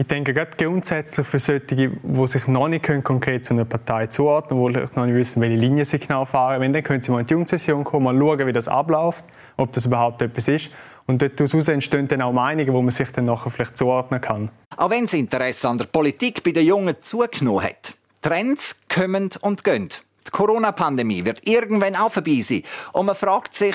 Ich 0.00 0.06
denke, 0.06 0.32
gerade 0.32 0.52
grundsätzlich 0.56 1.26
für 1.26 1.38
solche, 1.38 1.60
die 1.60 2.26
sich 2.26 2.46
noch 2.46 2.68
nicht 2.68 2.88
konkret 3.04 3.44
zu 3.44 3.52
einer 3.52 3.66
Partei 3.66 4.06
zuordnen 4.06 4.58
können, 4.58 4.88
die 4.88 4.98
noch 4.98 5.04
nicht 5.04 5.14
wissen, 5.14 5.42
welche 5.42 5.56
Linie 5.56 5.84
sie 5.84 5.98
genau 5.98 6.24
fahren 6.24 6.62
wenn, 6.62 6.72
dann 6.72 6.82
können 6.82 7.02
sie 7.02 7.10
mal 7.10 7.20
in 7.20 7.26
die 7.26 7.32
Jugendsession 7.32 7.84
kommen, 7.84 8.04
mal 8.04 8.18
schauen, 8.18 8.46
wie 8.46 8.52
das 8.54 8.66
abläuft, 8.66 9.26
ob 9.58 9.72
das 9.72 9.84
überhaupt 9.84 10.22
etwas 10.22 10.48
ist. 10.48 10.70
Und 11.06 11.20
daraus 11.20 11.68
entstehen 11.68 12.08
dann 12.08 12.22
auch 12.22 12.32
Meinungen, 12.32 12.72
wo 12.72 12.80
man 12.80 12.92
sich 12.92 13.12
dann 13.12 13.26
nachher 13.26 13.50
vielleicht 13.50 13.76
zuordnen 13.76 14.22
kann. 14.22 14.50
Auch 14.74 14.88
wenn 14.88 15.04
das 15.04 15.12
Interesse 15.12 15.68
an 15.68 15.76
der 15.76 15.84
Politik 15.84 16.42
bei 16.44 16.52
den 16.52 16.64
Jungen 16.64 16.96
zugenommen 17.00 17.64
hat. 17.64 17.94
Trends 18.20 18.76
kommen 18.88 19.30
und 19.40 19.64
gehen. 19.64 19.88
Die 20.26 20.30
Corona-Pandemie 20.30 21.24
wird 21.24 21.46
irgendwann 21.46 21.96
auch 21.96 22.12
vorbei 22.12 22.40
sein. 22.42 22.62
Und 22.92 23.06
man 23.06 23.14
fragt 23.14 23.54
sich, 23.54 23.74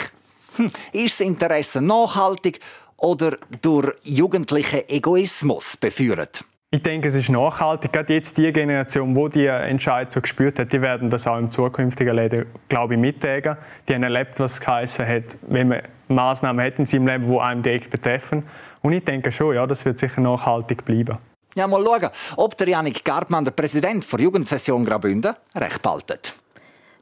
hm, 0.57 0.71
ist 0.93 1.19
das 1.19 1.27
Interesse 1.27 1.81
nachhaltig 1.81 2.59
oder 2.97 3.37
durch 3.61 3.93
jugendlichen 4.03 4.87
Egoismus 4.87 5.77
beführt? 5.77 6.45
Ich 6.71 6.81
denke, 6.81 7.07
es 7.07 7.15
ist 7.15 7.29
nachhaltig. 7.29 7.93
Gerade 7.93 8.13
jetzt 8.13 8.37
die 8.37 8.51
Generation, 8.51 9.15
die 9.15 9.29
die 9.29 9.45
Entscheidung 9.45 10.11
so 10.11 10.21
gespürt 10.21 10.59
hat, 10.59 10.73
die 10.73 10.81
werden 10.81 11.09
das 11.09 11.25
auch 11.25 11.37
im 11.37 11.49
zukünftigen 11.49 12.15
Leben, 12.15 12.47
glaube 12.67 12.95
ich, 12.95 12.99
mittragen. 12.99 13.57
Die 13.87 13.93
haben 13.93 14.03
erlebt, 14.03 14.39
was 14.39 14.53
es 14.53 14.59
geheißen 14.59 15.07
hat, 15.07 15.37
wenn 15.47 15.69
man 15.69 15.81
Maßnahmen 16.09 16.65
hat 16.65 16.77
in 16.79 16.85
seinem 16.85 17.07
Leben, 17.07 17.31
die 17.31 17.39
einem 17.39 17.61
direkt 17.61 17.89
betreffen. 17.89 18.43
Und 18.81 18.93
ich 18.93 19.05
denke 19.05 19.31
schon, 19.31 19.55
ja, 19.55 19.65
das 19.65 19.85
wird 19.85 19.99
sicher 19.99 20.21
nachhaltig 20.21 20.83
bleiben. 20.83 21.17
Ja, 21.55 21.67
mal 21.67 21.83
schauen, 21.85 22.09
ob 22.35 22.57
der 22.57 22.67
Janik 22.67 23.05
Gartmann, 23.05 23.45
der 23.45 23.53
Präsident 23.53 24.11
der 24.11 24.19
Jugendsession 24.19 24.83
Graubünden, 24.83 25.35
recht 25.55 25.81
behaltet. 25.81 26.35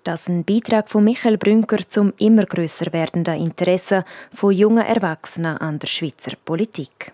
Das 0.04 0.22
ist 0.22 0.30
ein 0.30 0.44
Beitrag 0.44 0.90
von 0.90 1.04
Michael 1.04 1.40
Brünker 1.40 1.80
zum 1.90 2.14
immer 2.20 2.46
grösser 2.46 2.94
werdenden 2.94 3.42
Interesse 3.42 4.06
von 4.32 4.52
jungen 4.52 4.86
Erwachsenen 4.86 5.58
an 5.58 5.80
der 5.80 5.88
Schweizer 5.88 6.34
Politik. 6.46 7.12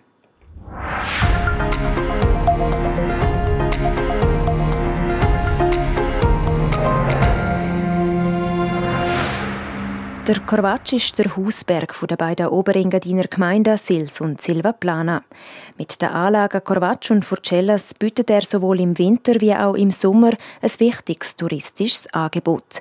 Der 10.30 10.42
Korvatsch 10.42 10.94
ist 10.94 11.18
der 11.18 11.36
Hausberg 11.36 11.96
der 12.08 12.16
beiden 12.16 12.50
Oberengadiner 12.50 13.24
Gemeinden 13.24 13.80
Sils 13.80 14.22
und 14.22 14.40
Silvaplana. 14.40 15.24
Mit 15.76 16.00
den 16.00 16.10
Anlagen 16.10 16.64
Korvatsch 16.64 17.10
und 17.10 17.26
Furcellas 17.26 17.96
bietet 17.96 18.30
er 18.30 18.42
sowohl 18.42 18.80
im 18.80 18.96
Winter 19.00 19.42
wie 19.42 19.56
auch 19.56 19.74
im 19.74 19.90
Sommer 19.90 20.34
ein 20.62 20.80
wichtiges 20.80 21.36
touristisches 21.36 22.14
Angebot. 22.14 22.80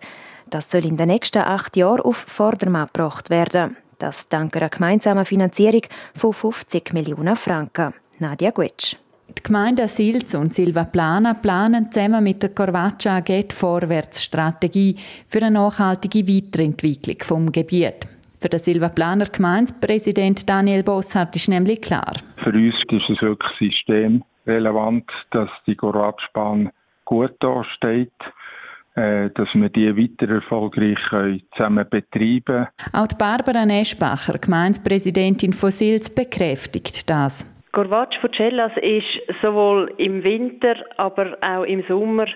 Das 0.50 0.70
soll 0.70 0.84
in 0.84 0.98
den 0.98 1.08
nächsten 1.08 1.38
acht 1.38 1.74
Jahren 1.78 2.02
auf 2.02 2.18
Vordermann 2.18 2.88
gebracht 2.92 3.30
werden. 3.30 3.78
Das 3.98 4.28
dank 4.28 4.54
einer 4.54 4.68
gemeinsamen 4.68 5.24
Finanzierung 5.24 5.84
von 6.14 6.34
50 6.34 6.92
Millionen 6.92 7.34
Franken. 7.34 7.94
Nadia 8.18 8.50
Guetsch. 8.50 8.96
Die 9.36 9.42
Gemeinden 9.42 9.88
Silz 9.88 10.34
und 10.34 10.54
Silva 10.54 10.84
Plana 10.84 11.34
planen 11.34 11.92
zusammen 11.92 12.24
mit 12.24 12.42
der 12.42 12.50
Corvaccia 12.50 13.18
AG 13.18 13.52
Vorwärtsstrategie 13.52 14.96
für 15.28 15.42
eine 15.42 15.50
nachhaltige 15.50 16.26
Weiterentwicklung 16.26 17.16
vom 17.22 17.52
Gebiet. 17.52 18.08
Für 18.40 18.48
den 18.48 18.60
Silva 18.60 18.88
Planer 18.88 19.26
Gemeindepräsident 19.26 20.48
Daniel 20.48 20.82
Bossart 20.82 21.36
ist 21.36 21.48
nämlich 21.48 21.82
klar. 21.82 22.14
Für 22.42 22.50
uns 22.50 22.74
ist 22.90 23.10
es 23.10 23.20
wirklich 23.20 23.52
systemrelevant, 23.58 25.10
dass 25.30 25.50
die 25.66 25.76
Corvaccia-Bahn 25.76 26.70
gut 27.04 27.34
dasteht 27.40 28.12
äh, 28.98 29.30
dass 29.30 29.48
wir 29.54 29.68
die 29.68 29.96
weiter 29.96 30.32
erfolgreich 30.32 30.98
zusammen 31.56 31.86
betreiben 31.88 32.42
können. 32.44 32.66
Auch 32.92 33.06
die 33.06 33.14
Barbara 33.14 33.64
Neschbacher, 33.64 34.38
Gemeindepräsidentin 34.38 35.52
von 35.52 35.70
Silz, 35.70 36.12
bekräftigt 36.12 37.08
das. 37.08 37.46
Corvaccio 37.72 38.20
Fucellas 38.20 38.72
ist 38.80 39.42
sowohl 39.42 39.92
im 39.98 40.24
Winter, 40.24 40.74
aber 40.96 41.36
auch 41.42 41.64
im 41.64 41.84
Sommer 41.86 42.26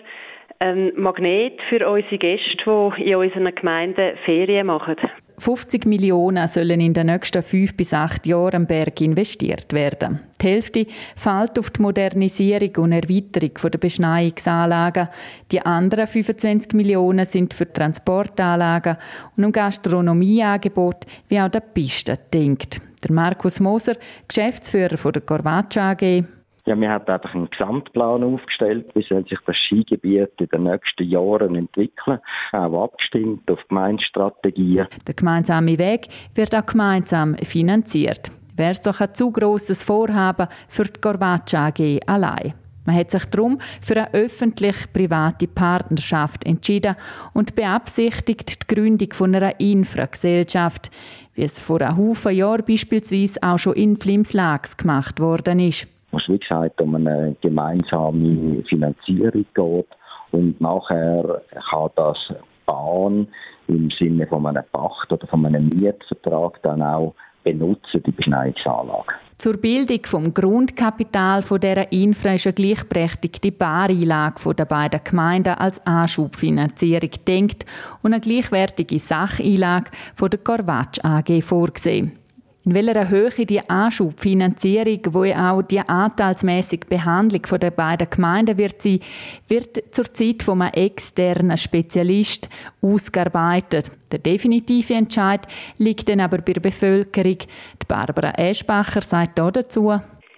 ein 0.58 0.92
Magnet 0.96 1.60
für 1.68 1.88
unsere 1.88 2.18
Gäste, 2.18 2.56
die 2.96 3.10
in 3.10 3.16
unseren 3.16 3.54
Gemeinden 3.54 4.16
Ferien 4.24 4.66
machen. 4.66 4.96
50 5.38 5.86
Millionen 5.86 6.46
sollen 6.46 6.80
in 6.80 6.94
den 6.94 7.06
nächsten 7.06 7.42
fünf 7.42 7.76
bis 7.76 7.92
acht 7.92 8.26
Jahren 8.26 8.54
am 8.54 8.66
Berg 8.66 9.00
investiert 9.00 9.72
werden. 9.72 10.20
Die 10.40 10.46
Hälfte 10.46 10.86
fällt 11.16 11.58
auf 11.58 11.70
die 11.70 11.82
Modernisierung 11.82 12.76
und 12.76 12.92
Erweiterung 12.92 13.70
der 13.72 13.78
Beschneiungsanlagen. 13.78 15.08
Die 15.50 15.60
anderen 15.60 16.06
25 16.06 16.74
Millionen 16.74 17.24
sind 17.24 17.54
für 17.54 17.72
Transportanlagen 17.72 18.98
und 19.36 19.44
um 19.44 19.52
Gastronomieangebot 19.52 21.06
wie 21.28 21.40
auch 21.40 21.48
der 21.48 21.60
Piste 21.60 22.14
denkt. 22.32 22.80
Der 23.02 23.12
Markus 23.12 23.58
Moser, 23.58 23.94
Geschäftsführer 24.28 24.96
von 24.96 25.12
der 25.12 25.22
Corvaccia 25.22 25.90
AG. 25.90 26.24
Ja, 26.64 26.80
wir 26.80 26.90
haben 26.90 27.06
einfach 27.08 27.34
einen 27.34 27.50
Gesamtplan 27.50 28.22
aufgestellt, 28.22 28.86
wie 28.94 29.02
soll 29.02 29.26
sich 29.26 29.38
das 29.44 29.56
Skigebiet 29.56 30.30
in 30.38 30.46
den 30.46 30.62
nächsten 30.62 31.08
Jahren 31.08 31.56
entwickeln, 31.56 32.20
auch 32.52 32.84
abgestimmt 32.84 33.50
auf 33.50 33.58
Gemeinstrategien. 33.68 34.86
Der 35.04 35.14
gemeinsame 35.14 35.76
Weg 35.78 36.06
wird 36.36 36.54
auch 36.54 36.64
gemeinsam 36.64 37.36
finanziert. 37.38 38.30
Wäre 38.54 38.70
es 38.70 38.80
doch 38.80 39.00
ein 39.00 39.12
zu 39.12 39.32
grosses 39.32 39.82
Vorhaben 39.82 40.46
für 40.68 40.84
die 40.84 41.00
Corvaccia 41.00 41.66
AG 41.66 42.00
allein. 42.06 42.54
Man 42.84 42.96
hat 42.96 43.12
sich 43.12 43.24
darum 43.26 43.58
für 43.80 43.96
eine 43.96 44.12
öffentlich-private 44.12 45.46
Partnerschaft 45.46 46.44
entschieden 46.44 46.96
und 47.32 47.54
beabsichtigt 47.54 48.62
die 48.62 48.74
Gründung 48.74 49.12
von 49.12 49.34
einer 49.34 49.58
Infragesellschaft, 49.60 50.90
wie 51.34 51.44
es 51.44 51.60
vor 51.60 51.80
einem 51.80 51.96
Haufen 51.96 52.34
Jahren 52.34 52.64
beispielsweise 52.66 53.40
auch 53.42 53.58
schon 53.58 53.74
in 53.74 53.96
Flimslags 53.96 54.76
gemacht 54.76 55.20
worden 55.20 55.60
ist. 55.60 55.88
Es 56.12 56.28
wie 56.28 56.38
gesagt 56.38 56.80
um 56.80 56.94
eine 56.94 57.36
gemeinsame 57.40 58.62
Finanzierung 58.68 59.46
geht 59.54 59.86
und 60.30 60.60
nachher 60.60 61.42
kann 61.70 61.90
das 61.96 62.18
Bahn 62.66 63.28
im 63.68 63.90
Sinne 63.98 64.26
von 64.26 64.46
einem 64.46 64.64
Pacht 64.72 65.12
oder 65.12 65.26
von 65.26 65.46
einem 65.46 65.68
Mietvertrag 65.68 66.60
dann 66.62 66.82
auch 66.82 67.14
benutzen, 67.44 68.02
die 68.04 68.12
Beschneidungsanlage. 68.12 69.14
Zur 69.42 69.56
Bildung 69.56 69.98
vom 70.04 70.32
Grundkapital 70.32 71.42
von 71.42 71.58
dieser 71.58 71.90
Infra 71.90 72.34
ist 72.34 72.46
eine 72.46 72.52
gleichberechtigte 72.52 73.50
Bareinlage 73.50 74.54
der 74.54 74.66
beiden 74.66 75.00
Gemeinden 75.02 75.54
als 75.54 75.84
Anschubfinanzierung 75.84 77.10
denkt 77.26 77.66
und 78.02 78.12
eine 78.14 78.20
gleichwertige 78.20 79.00
Sacheinlage 79.00 79.90
von 80.14 80.30
der 80.30 80.38
Corvatsch 80.38 81.04
AG 81.04 81.42
vorgesehen. 81.42 82.21
In 82.64 82.74
welcher 82.74 83.10
Höhe 83.10 83.44
die 83.44 83.58
Anschubfinanzierung, 83.68 85.00
wo 85.10 85.24
auch 85.24 85.62
die 85.62 85.80
anteilsmäßige 85.80 86.86
Behandlung 86.88 87.42
der 87.60 87.72
beiden 87.72 88.08
Gemeinden 88.08 88.56
wird 88.56 88.80
sein, 88.80 89.00
wird 89.48 89.92
zurzeit 89.92 90.44
von 90.44 90.62
einem 90.62 90.72
externen 90.72 91.56
Spezialist 91.56 92.48
ausgearbeitet. 92.80 93.90
Der 94.12 94.20
definitive 94.20 94.94
Entscheid 94.94 95.40
liegt 95.78 96.08
dann 96.08 96.20
aber 96.20 96.38
bei 96.38 96.52
der 96.52 96.60
Bevölkerung. 96.60 97.38
Die 97.38 97.86
Barbara 97.88 98.32
Eschbacher 98.38 99.00
sagt 99.00 99.40
dazu, 99.40 99.92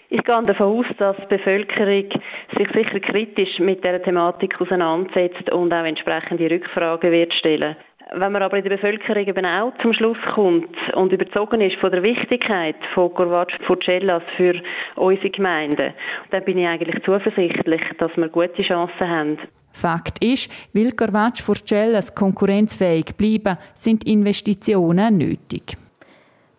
ich 0.09 0.23
gehe 0.23 0.43
davon 0.43 0.79
aus, 0.79 0.87
dass 0.97 1.17
die 1.17 1.37
Bevölkerung 1.37 2.09
sich 2.57 2.69
sicher 2.73 3.01
kritisch 3.01 3.59
mit 3.59 3.83
der 3.85 4.03
Thematik 4.03 4.59
auseinandersetzt 4.61 5.51
und 5.51 5.75
auch 5.75 5.85
entsprechende 5.85 6.49
Rückfragen 6.49 7.11
wird 7.11 7.35
stellen. 7.35 7.77
Wenn 8.17 8.31
man 8.31 8.43
aber 8.43 8.59
in 8.59 8.63
der 8.63 8.77
Bevölkerung 8.77 9.27
eben 9.27 9.45
auch 9.45 9.73
zum 9.83 9.93
Schluss 9.93 10.19
kommt 10.35 10.77
und 10.95 11.13
überzogen 11.13 11.61
ist 11.61 11.77
von 11.81 11.91
der 11.91 12.03
Wichtigkeit 12.05 12.77
von 12.95 13.13
Corvaggio 13.13 13.59
Forcellas 13.67 14.23
für 14.37 14.55
unsere 14.95 15.31
Gemeinden, 15.31 15.93
dann 16.31 16.45
bin 16.45 16.59
ich 16.59 16.67
eigentlich 16.67 17.03
zuversichtlich, 17.05 17.81
dass 17.99 18.17
wir 18.17 18.29
gute 18.29 18.63
Chancen 18.63 19.09
haben. 19.09 19.39
Fakt 19.73 20.23
ist, 20.23 20.49
weil 20.73 20.93
Carvaccio 20.93 21.45
Forcellas 21.45 22.15
konkurrenzfähig 22.15 23.17
bleiben, 23.17 23.59
sind 23.75 24.07
Investitionen 24.07 25.19
nötig. 25.19 25.77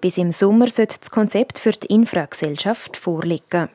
Bis 0.02 0.18
im 0.18 0.32
Sommer 0.32 0.68
sollte 0.68 1.00
das 1.00 1.10
Konzept 1.10 1.60
für 1.60 1.72
die 1.72 1.88
Infragesellschaft 1.88 2.98
vorliegen. 2.98 3.70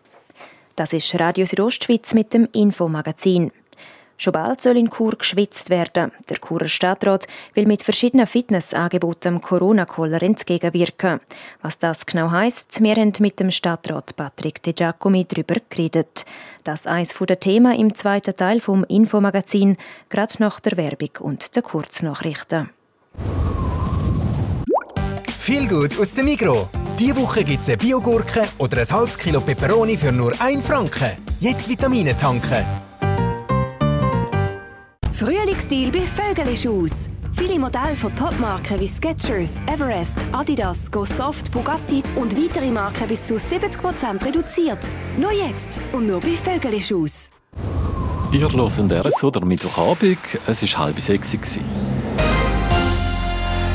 Das 0.76 0.92
ist 0.92 1.18
Radio 1.18 1.46
Südostschweiz 1.46 2.12
mit 2.12 2.34
dem 2.34 2.46
Infomagazin. 2.54 3.50
Schon 4.20 4.34
bald 4.34 4.60
soll 4.60 4.76
in 4.76 4.90
Chur 4.90 5.16
geschwitzt 5.16 5.70
werden. 5.70 6.12
Der 6.28 6.36
Churer 6.36 6.68
Stadtrat 6.68 7.26
will 7.54 7.66
mit 7.66 7.82
verschiedenen 7.82 8.26
Fitnessangeboten 8.26 9.36
dem 9.36 9.40
Corona-Koller 9.40 10.22
entgegenwirken. 10.22 11.20
Was 11.62 11.78
das 11.78 12.04
genau 12.04 12.30
heisst, 12.30 12.82
wir 12.82 12.96
haben 12.96 13.14
mit 13.20 13.40
dem 13.40 13.50
Stadtrat 13.50 14.14
Patrick 14.16 14.62
De 14.62 14.74
Giacomi 14.74 15.24
darüber 15.26 15.54
geredet. 15.70 16.26
Das 16.64 16.86
eines 16.86 17.14
der 17.14 17.40
Themen 17.40 17.72
im 17.72 17.94
zweiten 17.94 18.36
Teil 18.36 18.60
vom 18.60 18.84
Infomagazin, 18.84 19.78
gerade 20.10 20.34
nach 20.38 20.60
der 20.60 20.76
Werbung 20.76 21.12
und 21.20 21.56
der 21.56 21.62
Kurznachrichten. 21.62 22.68
Viel 25.38 25.66
gut 25.66 25.98
aus 25.98 26.12
dem 26.12 26.26
Mikro. 26.26 26.68
Diese 26.98 27.16
Woche 27.16 27.42
gibt 27.42 27.62
es 27.62 27.68
eine 27.70 27.78
Biogurke 27.78 28.46
oder 28.58 28.82
ein 28.82 28.90
halbes 28.90 29.16
Kilo 29.16 29.40
Peperoni 29.40 29.96
für 29.96 30.12
nur 30.12 30.38
1 30.38 30.66
Franken. 30.66 31.16
Jetzt 31.40 31.70
Vitamine 31.70 32.14
tanken. 32.14 32.89
Frühlingsstil 35.12 35.90
bei 35.90 36.06
Vögele-Schuss. 36.06 37.08
Viele 37.32 37.58
Modelle 37.58 37.96
von 37.96 38.14
Topmarken 38.14 38.80
wie 38.80 38.88
Skechers, 38.88 39.60
Everest, 39.66 40.18
Adidas, 40.32 40.90
GoSoft, 40.90 41.50
Bugatti 41.50 42.02
und 42.16 42.36
weitere 42.36 42.70
Marken 42.70 43.08
bis 43.08 43.24
zu 43.24 43.34
70% 43.34 44.24
reduziert. 44.24 44.78
Nur 45.16 45.32
jetzt 45.32 45.78
und 45.92 46.06
nur 46.06 46.20
bei 46.20 46.36
Vögele-Schuss. 46.36 47.28
Ihr 48.32 48.40
hört 48.40 49.06
RSO 49.06 49.30
der 49.30 49.44
Mittwochabend. 49.44 50.18
Es 50.46 50.62
war 50.62 50.86
halb 50.86 51.00
sechs. 51.00 51.58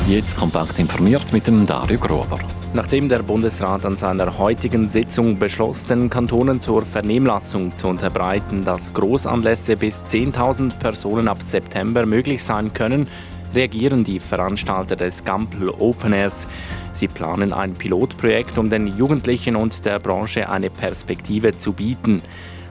Jetzt 0.08 0.36
kompakt 0.36 0.78
informiert 0.78 1.32
mit 1.32 1.48
dem 1.48 1.66
Dario 1.66 1.98
Grober. 1.98 2.38
Nachdem 2.74 3.08
der 3.08 3.24
Bundesrat 3.24 3.84
an 3.84 3.96
seiner 3.96 4.38
heutigen 4.38 4.86
Sitzung 4.86 5.36
beschloss, 5.36 5.84
den 5.84 6.08
Kantonen 6.08 6.60
zur 6.60 6.86
Vernehmlassung 6.86 7.76
zu 7.76 7.88
unterbreiten, 7.88 8.64
dass 8.64 8.94
Großanlässe 8.94 9.76
bis 9.76 10.00
10.000 10.02 10.78
Personen 10.78 11.26
ab 11.26 11.42
September 11.42 12.06
möglich 12.06 12.44
sein 12.44 12.72
können, 12.72 13.08
reagieren 13.52 14.04
die 14.04 14.20
Veranstalter 14.20 14.94
des 14.94 15.24
Gampel 15.24 15.70
Open 15.70 16.12
Airs. 16.12 16.46
Sie 16.92 17.08
planen 17.08 17.52
ein 17.52 17.74
Pilotprojekt, 17.74 18.58
um 18.58 18.70
den 18.70 18.86
Jugendlichen 18.96 19.56
und 19.56 19.84
der 19.84 19.98
Branche 19.98 20.48
eine 20.48 20.70
Perspektive 20.70 21.56
zu 21.56 21.72
bieten. 21.72 22.22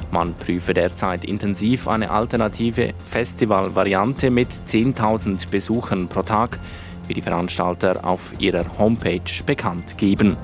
Man 0.10 0.36
prüfe 0.36 0.74
derzeit 0.74 1.26
intensiv 1.26 1.90
eine 1.90 2.12
alternative 2.12 2.94
Festivalvariante 3.04 4.30
mit 4.30 4.48
10.000 4.66 5.50
Besuchern 5.50 6.08
pro 6.08 6.22
Tag 6.22 6.60
wie 7.08 7.14
die 7.14 7.22
Veranstalter 7.22 8.06
auf 8.06 8.34
ihrer 8.40 8.78
Homepage 8.78 9.22
bekannt 9.46 9.98
geben. 9.98 10.38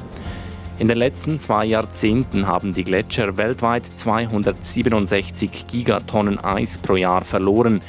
In 0.79 0.87
den 0.87 0.97
letzten 0.97 1.37
zwei 1.37 1.65
Jahrzehnten 1.65 2.47
haben 2.47 2.73
die 2.73 2.83
Gletscher 2.83 3.37
weltweit 3.37 3.85
267 3.85 5.67
Gigatonnen 5.67 6.43
Eis 6.43 6.79
pro 6.79 6.95
Jahr 6.95 7.23
verloren. 7.23 7.81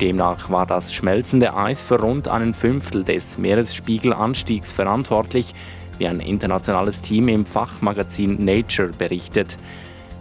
Demnach 0.00 0.48
war 0.48 0.64
das 0.64 0.94
schmelzende 0.94 1.54
Eis 1.54 1.84
für 1.84 2.00
rund 2.00 2.28
einen 2.28 2.54
Fünftel 2.54 3.04
des 3.04 3.36
Meeresspiegelanstiegs 3.36 4.72
verantwortlich, 4.72 5.54
wie 5.98 6.08
ein 6.08 6.20
internationales 6.20 7.02
Team 7.02 7.28
im 7.28 7.44
Fachmagazin 7.44 8.42
Nature 8.42 8.88
berichtet. 8.96 9.58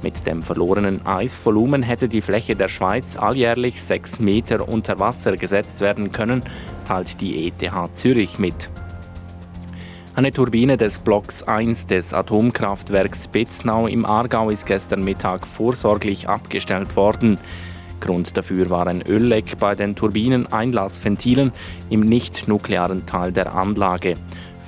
Mit 0.02 0.26
dem 0.26 0.44
verlorenen 0.44 1.06
Eisvolumen 1.06 1.84
hätte 1.84 2.08
die 2.08 2.22
Fläche 2.22 2.56
der 2.56 2.70
Schweiz 2.70 3.18
alljährlich 3.18 3.82
6 3.84 4.20
Meter 4.20 4.70
unter 4.70 4.98
Wasser 5.00 5.36
gesetzt 5.36 5.82
werden 5.82 6.12
können, 6.12 6.44
teilt 6.88 7.20
die 7.20 7.48
ETH 7.48 7.72
Zürich 7.96 8.40
mit. 8.40 8.70
Eine 10.16 10.32
Turbine 10.32 10.78
des 10.78 11.00
Blocks 11.00 11.44
1 11.44 11.86
des 11.86 12.14
Atomkraftwerks 12.14 13.28
Betznau 13.28 13.88
im 13.88 14.06
Aargau 14.06 14.50
ist 14.50 14.66
gestern 14.66 15.04
Mittag 15.04 15.46
vorsorglich 15.46 16.28
abgestellt 16.28 16.96
worden. 16.96 17.38
Grund 18.00 18.36
dafür 18.38 18.70
war 18.70 18.88
ein 18.88 19.02
Ölleck 19.02 19.60
bei 19.60 19.76
den 19.76 19.96
Turbineneinlassventilen 19.96 21.52
im 21.90 22.02
nicht-nuklearen 22.02 23.06
Teil 23.06 23.32
der 23.32 23.54
Anlage. 23.54 24.16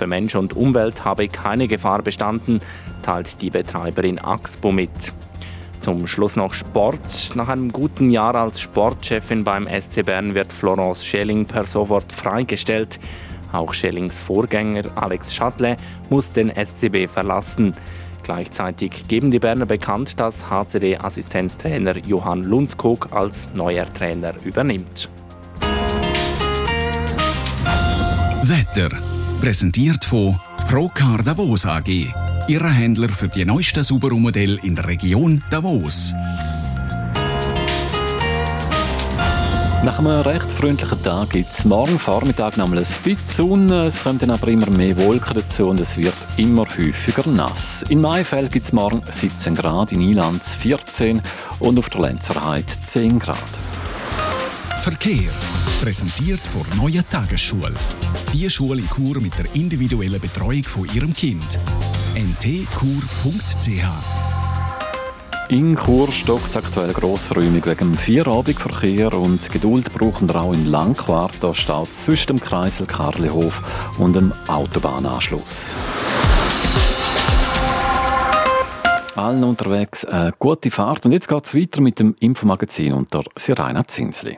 Für 0.02 0.08
Mensch 0.08 0.34
und 0.34 0.56
Umwelt 0.56 1.06
habe 1.06 1.28
keine 1.28 1.68
Gefahr 1.68 2.02
bestanden, 2.02 2.60
teilt 3.04 3.40
die 3.40 3.52
Betreiberin 3.52 4.18
Axpo 4.18 4.72
mit. 4.72 5.14
Zum 5.80 6.08
Schluss 6.08 6.36
noch 6.36 6.56
Sport. 6.56 7.36
Nach 7.36 7.50
einem 7.50 7.72
guten 7.72 8.10
Jahr 8.10 8.34
als 8.34 8.60
Sportchefin 8.62 9.44
beim 9.44 9.68
SC 9.68 10.04
Bern 10.04 10.34
wird 10.34 10.52
Florence 10.52 11.06
Schelling 11.06 11.46
per 11.46 11.68
sofort 11.68 12.12
freigestellt. 12.12 13.00
Auch 13.52 13.76
Schellings 13.76 14.20
Vorgänger 14.20 14.86
Alex 14.96 15.36
Schadle 15.36 15.78
muss 16.10 16.32
den 16.32 16.50
SCB 16.50 17.08
verlassen. 17.08 17.76
Gleichzeitig 18.24 19.08
geben 19.08 19.30
die 19.30 19.38
Berner 19.38 19.68
bekannt, 19.68 20.20
dass 20.20 20.50
HCD-Assistenztrainer 20.50 21.98
Johann 22.08 22.44
Lundskog 22.44 23.10
als 23.12 23.50
neuer 23.54 23.86
Trainer 23.94 24.34
übernimmt. 24.44 25.12
Wetter 28.42 29.11
Präsentiert 29.42 30.06
von 30.06 30.40
Procar 30.70 31.24
Davos 31.24 31.66
AG, 31.66 32.14
Ihrer 32.48 32.70
Händler 32.70 33.10
für 33.10 33.28
die 33.28 33.44
neuesten 33.44 33.84
Subaru-Modelle 33.84 34.60
in 34.62 34.76
der 34.76 34.86
Region 34.86 35.42
Davos. 35.50 36.14
Nach 39.84 39.98
einem 39.98 40.22
recht 40.22 40.52
freundlichen 40.52 41.02
Tag 41.02 41.32
gibt 41.32 41.52
es 41.52 41.66
morgen 41.66 41.98
Vormittag 41.98 42.56
noch 42.58 42.68
mal 42.68 42.78
ein 42.78 42.84
bisschen 42.84 43.18
Sonne. 43.26 43.86
Es 43.86 44.04
kommen 44.04 44.20
dann 44.20 44.30
aber 44.30 44.48
immer 44.48 44.70
mehr 44.70 44.96
Wolken 44.98 45.34
dazu 45.34 45.70
und 45.70 45.80
es 45.80 45.98
wird 45.98 46.14
immer 46.38 46.68
häufiger 46.78 47.28
nass. 47.28 47.84
In 47.90 48.00
Maifeld 48.00 48.52
gibt 48.52 48.68
es 48.68 48.74
morgen 48.74 49.02
17 49.10 49.56
Grad, 49.56 49.92
in 49.92 50.02
Ilanz 50.02 50.54
14 50.54 51.20
und 51.58 51.80
auf 51.80 51.90
der 51.90 52.02
Lenzerheide 52.02 52.68
10 52.84 53.18
Grad. 53.18 53.40
Verkehr 54.82 55.32
präsentiert 55.82 56.42
von 56.42 56.62
Neue 56.78 57.04
Tagesschule. 57.10 57.74
Die 58.32 58.48
Schule 58.52 58.82
in 58.82 58.88
Chur 58.88 59.20
mit 59.20 59.36
der 59.40 59.46
individuellen 59.56 60.22
Betreuung 60.22 60.62
von 60.64 60.88
Ihrem 60.94 61.12
Kind. 61.12 61.60
ntkur.ch 62.14 63.86
in 65.50 65.76
Chur 65.76 66.12
stockt 66.12 66.50
es 66.50 66.56
aktuell 66.56 66.94
grossräumig 66.94 67.66
wegen 67.66 67.96
Vierabendverkehr 67.96 69.12
und 69.12 69.52
Geduld 69.52 69.92
brauchen 69.92 70.30
wir 70.30 70.40
auch 70.40 70.54
in 70.54 70.68
Langquart. 70.68 71.34
Da 71.42 71.54
steht 71.54 71.94
zwischen 71.94 72.28
dem 72.28 72.40
Kreisel 72.40 72.86
Karlehof 72.86 73.62
und 73.98 74.16
dem 74.16 74.32
Autobahnanschluss. 74.48 76.06
Allen 79.16 79.44
unterwegs 79.44 80.06
eine 80.06 80.32
gute 80.40 80.72
Fahrt 80.72 81.06
und 81.06 81.12
jetzt 81.12 81.28
geht 81.28 81.46
es 81.46 81.56
weiter 81.56 81.82
mit 81.82 82.00
dem 82.00 82.16
Infomagazin 82.20 82.94
unter 82.94 83.24
Sirena 83.36 83.86
Zinsli. 83.86 84.38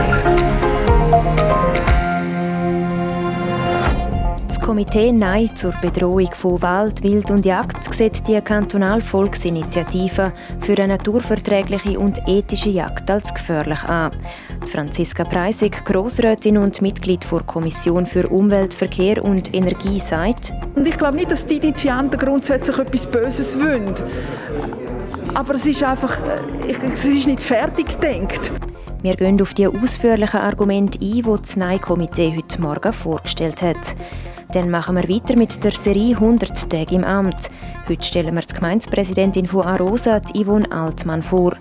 Komitee 4.61 5.11
Nein 5.11 5.49
zur 5.55 5.73
Bedrohung 5.81 6.29
von 6.33 6.61
Wald, 6.61 7.01
Wild 7.01 7.31
und 7.31 7.45
Jagd 7.45 7.93
sieht 7.93 8.27
die 8.27 8.39
Kantonalvolksinitiative 8.39 10.31
für 10.59 10.77
eine 10.77 10.97
naturverträgliche 10.97 11.99
und 11.99 12.21
ethische 12.27 12.69
Jagd 12.69 13.09
als 13.09 13.33
gefährlich 13.33 13.83
an. 13.85 14.11
Die 14.63 14.69
Franziska 14.69 15.23
Preisig, 15.23 15.83
Grossrätin 15.83 16.59
und 16.59 16.81
Mitglied 16.81 17.25
der 17.29 17.39
Kommission 17.39 18.05
für 18.05 18.29
Umwelt, 18.29 18.75
Verkehr 18.75 19.23
und 19.23 19.53
Energie, 19.53 19.99
sagt, 19.99 20.53
und 20.75 20.87
ich 20.87 20.97
glaube 20.97 21.17
nicht, 21.17 21.31
dass 21.31 21.45
die 21.45 21.57
Initianten 21.57 22.19
grundsätzlich 22.19 22.77
etwas 22.77 23.07
Böses 23.07 23.59
wollen. 23.59 23.95
Aber 25.33 25.55
es 25.55 25.65
ist 25.65 25.81
einfach, 25.81 26.15
es 26.67 27.03
ist 27.03 27.27
nicht 27.27 27.41
fertig 27.41 27.99
gedacht. 27.99 28.51
Wir 29.01 29.15
gehen 29.15 29.41
auf 29.41 29.55
die 29.55 29.65
ausführlichen 29.65 30.39
Argumente 30.39 30.99
ein, 30.99 31.11
die 31.11 31.23
das 31.23 31.57
Nein-Komitee 31.57 32.35
heute 32.37 32.61
Morgen 32.61 32.93
vorgestellt 32.93 33.63
hat. 33.63 33.95
Dann 34.53 34.69
machen 34.69 34.97
wir 34.97 35.07
weiter 35.07 35.37
mit 35.37 35.63
der 35.63 35.71
Serie 35.71 36.13
100 36.13 36.69
Tage 36.69 36.95
im 36.95 37.05
Amt. 37.05 37.49
Heute 37.87 38.03
stellen 38.03 38.35
wir 38.35 38.41
die 38.41 38.53
Gemeindepräsidentin 38.53 39.45
von 39.45 39.65
Arosa, 39.65 40.19
Yvonne 40.35 40.69
Altmann, 40.69 41.23
vor. 41.23 41.55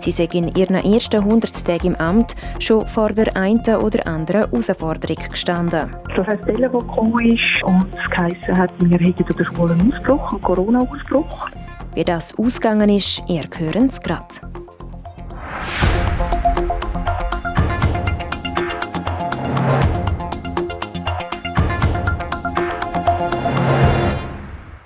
Sie 0.00 0.12
sagt 0.12 0.34
in 0.34 0.54
ihren 0.54 0.76
ersten 0.76 1.22
100 1.22 1.64
Tagen 1.64 1.86
im 1.88 1.96
Amt 1.96 2.36
schon 2.58 2.86
vor 2.86 3.08
der 3.08 3.34
einen 3.34 3.64
oder 3.76 4.06
anderen 4.06 4.42
Herausforderung 4.42 5.16
gestanden. 5.30 5.96
Das 6.14 6.26
heißt, 6.26 6.42
Stelle, 6.42 6.68
die 6.68 6.78
gekommen 6.78 7.18
ist 7.26 7.64
und 7.64 7.86
es 7.94 8.10
geheißen 8.10 8.58
hat, 8.58 8.72
wir 8.78 8.98
hätten 8.98 9.24
den 9.24 9.46
schwulen 9.46 9.92
Ausbruch, 9.92 10.32
einen 10.32 10.42
Corona-Ausbruch. 10.42 11.48
Wie 11.94 12.04
das 12.04 12.38
ausgegangen 12.38 12.90
ist, 12.90 13.22
ihr 13.26 13.44
hören 13.56 13.86
es 13.86 14.02
gerade. 14.02 14.63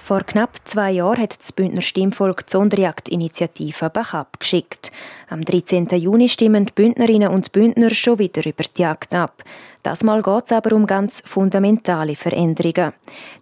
Vor 0.09 0.23
knapp 0.23 0.57
zwei 0.65 0.93
Jahren 0.93 1.21
hat 1.21 1.39
das 1.39 1.53
Bündner 1.53 1.83
Stimmvolk 1.83 2.47
die 2.47 2.53
Sonderjagdinitiative 2.53 3.91
Bachab 3.91 4.41
geschickt. 4.41 4.91
Am 5.29 5.45
13. 5.45 5.87
Juni 5.89 6.31
stimmen 6.31 6.65
die 6.65 6.73
Bündnerinnen 6.73 7.29
und 7.29 7.53
Bündner 7.53 7.91
schon 7.91 8.19
wieder 8.19 8.47
über 8.47 8.65
die 8.65 8.81
Jagd 8.81 9.15
ab. 9.15 9.45
Das 9.83 10.03
Mal 10.03 10.23
geht 10.23 10.47
es 10.47 10.53
aber 10.53 10.75
um 10.75 10.87
ganz 10.87 11.23
fundamentale 11.27 12.17
Veränderungen, 12.17 12.95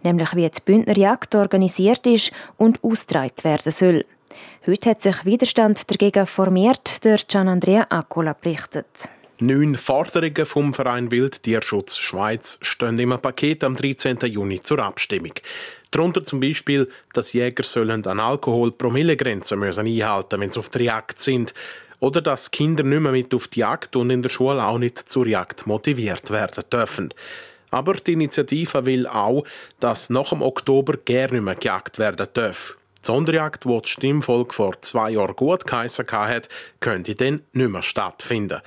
nämlich 0.03 0.35
wie 0.35 0.49
die 0.49 0.61
Bündner 0.65 0.97
Jagd 0.97 1.35
organisiert 1.35 2.05
ist 2.05 2.33
und 2.57 2.83
ausgetragen 2.83 3.43
werden 3.43 3.71
soll. 3.71 4.03
Heute 4.67 4.89
hat 4.89 5.01
sich 5.01 5.23
Widerstand 5.23 5.89
dagegen 5.89 6.27
formiert, 6.27 7.01
der 7.05 7.15
Gian 7.15 7.47
Andrea 7.47 7.87
Accola 7.87 8.33
berichtet. 8.33 9.09
Neun 9.39 9.75
Forderungen 9.75 10.47
vom 10.47 10.73
Verein 10.73 11.11
Wildtierschutz 11.11 11.97
Schweiz 11.97 12.57
stehen 12.63 12.97
im 12.97 13.11
Paket 13.21 13.63
am 13.63 13.75
13. 13.75 14.17
Juni 14.25 14.59
zur 14.61 14.79
Abstimmung. 14.79 15.33
Darunter 15.97 16.23
zum 16.23 16.39
Beispiel, 16.39 16.87
dass 17.13 17.33
Jäger 17.33 17.63
sollen 17.63 18.05
an 18.05 18.19
Alkohol-Promillegrenze 18.19 19.55
einhalten 19.55 20.39
wenn 20.39 20.51
sie 20.51 20.59
auf 20.59 20.69
der 20.69 20.83
Jagd 20.83 21.19
sind. 21.19 21.53
Oder 21.99 22.21
dass 22.21 22.51
Kinder 22.51 22.83
nicht 22.83 22.99
mehr 22.99 23.11
mit 23.11 23.33
auf 23.33 23.47
die 23.47 23.61
Jagd 23.61 23.95
und 23.95 24.11
in 24.11 24.21
der 24.21 24.29
Schule 24.29 24.63
auch 24.63 24.77
nicht 24.77 25.09
zur 25.09 25.25
Jagd 25.25 25.65
motiviert 25.65 26.29
werden 26.29 26.63
dürfen. 26.71 27.13
Aber 27.71 27.95
die 27.95 28.13
Initiative 28.13 28.85
will 28.85 29.07
auch, 29.07 29.43
dass 29.79 30.09
nach 30.09 30.29
dem 30.29 30.43
Oktober 30.43 30.97
gerne 31.03 31.33
nicht 31.33 31.43
mehr 31.43 31.55
gejagt 31.55 31.97
werden 31.97 32.27
darf. 32.33 32.77
Die 33.01 33.05
Sonderjagd, 33.07 33.65
die 33.65 33.77
das 33.77 33.89
Stimmvolk 33.89 34.53
vor 34.53 34.79
zwei 34.81 35.11
Jahren 35.11 35.35
gut 35.35 35.65
geheissen 35.65 36.05
hat, 36.11 36.49
könnte 36.79 37.15
dann 37.15 37.41
nicht 37.53 37.69
mehr 37.69 37.81
stattfinden. 37.81 38.61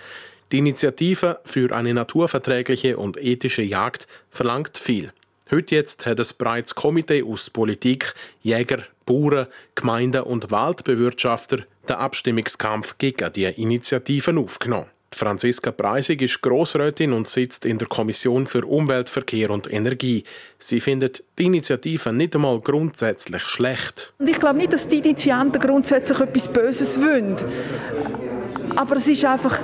Die 0.51 0.59
Initiative 0.59 1.39
für 1.45 1.75
eine 1.75 1.95
naturverträgliche 1.95 2.97
und 2.97 3.17
ethische 3.17 3.63
Jagd 3.63 4.09
verlangt 4.31 4.77
viel. 4.77 5.13
Heute 5.51 5.75
jetzt 5.75 6.07
hat 6.07 6.21
es 6.21 6.33
bereits 6.33 6.77
Komitee 6.77 7.25
aus 7.25 7.51
Politik, 7.51 8.15
Jäger, 8.41 8.85
Bauern, 9.05 9.49
Gemeinden 9.75 10.23
und 10.23 10.53
Waldbewirtschafter 10.53 11.65
den 11.89 11.97
Abstimmungskampf 11.97 12.97
gegen 12.99 13.33
die 13.33 13.47
Initiativen 13.47 14.39
aufgenommen. 14.39 14.87
Franziska 15.13 15.73
Preisig 15.73 16.23
ist 16.23 16.41
Grossrätin 16.41 17.13
und 17.13 17.27
sitzt 17.27 17.65
in 17.65 17.79
der 17.79 17.89
Kommission 17.89 18.47
für 18.47 18.65
Umwelt, 18.65 19.09
Verkehr 19.09 19.51
und 19.51 19.73
Energie. 19.73 20.23
Sie 20.61 20.81
findet 20.81 21.25
die 21.37 21.47
Initiative 21.47 22.13
nicht 22.13 22.37
einmal 22.37 22.61
grundsätzlich 22.61 23.43
schlecht. 23.43 24.13
Ich 24.25 24.39
glaube 24.39 24.59
nicht, 24.59 24.73
dass 24.73 24.87
die 24.87 24.99
Initianten 24.99 25.61
grundsätzlich 25.61 26.21
etwas 26.21 26.47
Böses 26.47 27.01
wollen. 27.01 27.35
Aber 28.77 28.95
es 28.95 29.09
ist 29.09 29.25
einfach, 29.25 29.59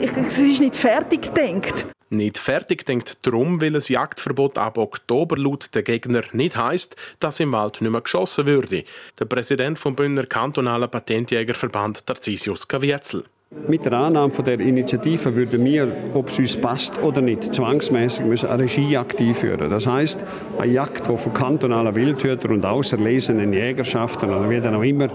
es 0.00 0.38
ist 0.38 0.60
nicht 0.60 0.76
fertig 0.76 1.34
gedacht 1.34 1.86
nicht 2.12 2.38
fertig 2.38 2.84
denkt 2.86 3.18
darum, 3.22 3.60
weil 3.60 3.74
ein 3.74 3.82
Jagdverbot 3.84 4.58
ab 4.58 4.78
Oktober 4.78 5.36
laut 5.36 5.74
der 5.74 5.82
Gegner 5.82 6.22
nicht 6.32 6.56
heißt, 6.56 6.94
dass 7.18 7.40
im 7.40 7.52
Wald 7.52 7.80
nicht 7.80 7.90
mehr 7.90 8.00
geschossen 8.00 8.46
würde. 8.46 8.84
Der 9.18 9.24
Präsident 9.24 9.78
vom 9.78 9.96
Bündner 9.96 10.26
kantonalen 10.26 10.90
Patentjägerverband 10.90 12.06
Tarcisius 12.06 12.68
Kavietzel. 12.68 13.24
Mit 13.68 13.84
der 13.84 13.92
Annahme 13.92 14.32
von 14.32 14.46
der 14.46 14.58
Initiative 14.60 15.36
würden 15.36 15.62
wir, 15.64 15.94
ob 16.14 16.30
es 16.30 16.38
uns 16.38 16.56
passt 16.56 16.98
oder 16.98 17.20
nicht, 17.20 17.54
zwangsmäßig 17.54 18.24
müssen 18.24 18.48
eine 18.48 18.62
Regiejagd 18.62 19.20
einführen. 19.20 19.68
Das 19.68 19.86
heißt, 19.86 20.24
eine 20.58 20.72
Jagd, 20.72 21.06
die 21.06 21.16
von 21.16 21.34
kantonalen 21.34 21.94
Wildhütern 21.94 22.52
und 22.52 22.64
auserlesenen 22.64 23.52
Jägerschaften 23.52 24.30
oder 24.30 24.48
wie 24.48 24.60
dann 24.60 24.74
auch 24.74 24.82
immer 24.82 25.10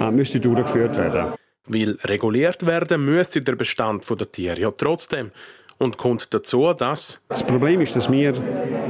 äh, 0.00 0.10
müsste 0.10 0.40
durchgeführt 0.40 0.96
werden. 0.96 1.34
Weil 1.66 1.98
reguliert 2.04 2.66
werden 2.66 3.04
müsste 3.04 3.42
der 3.42 3.56
Bestand 3.56 4.08
der 4.08 4.32
Tiere 4.32 4.60
ja 4.60 4.70
trotzdem 4.70 5.30
und 5.78 5.98
kommt 5.98 6.32
dazu, 6.34 6.72
dass... 6.72 7.22
Das 7.28 7.42
Problem 7.42 7.80
ist, 7.80 7.96
dass 7.96 8.10
wir 8.10 8.34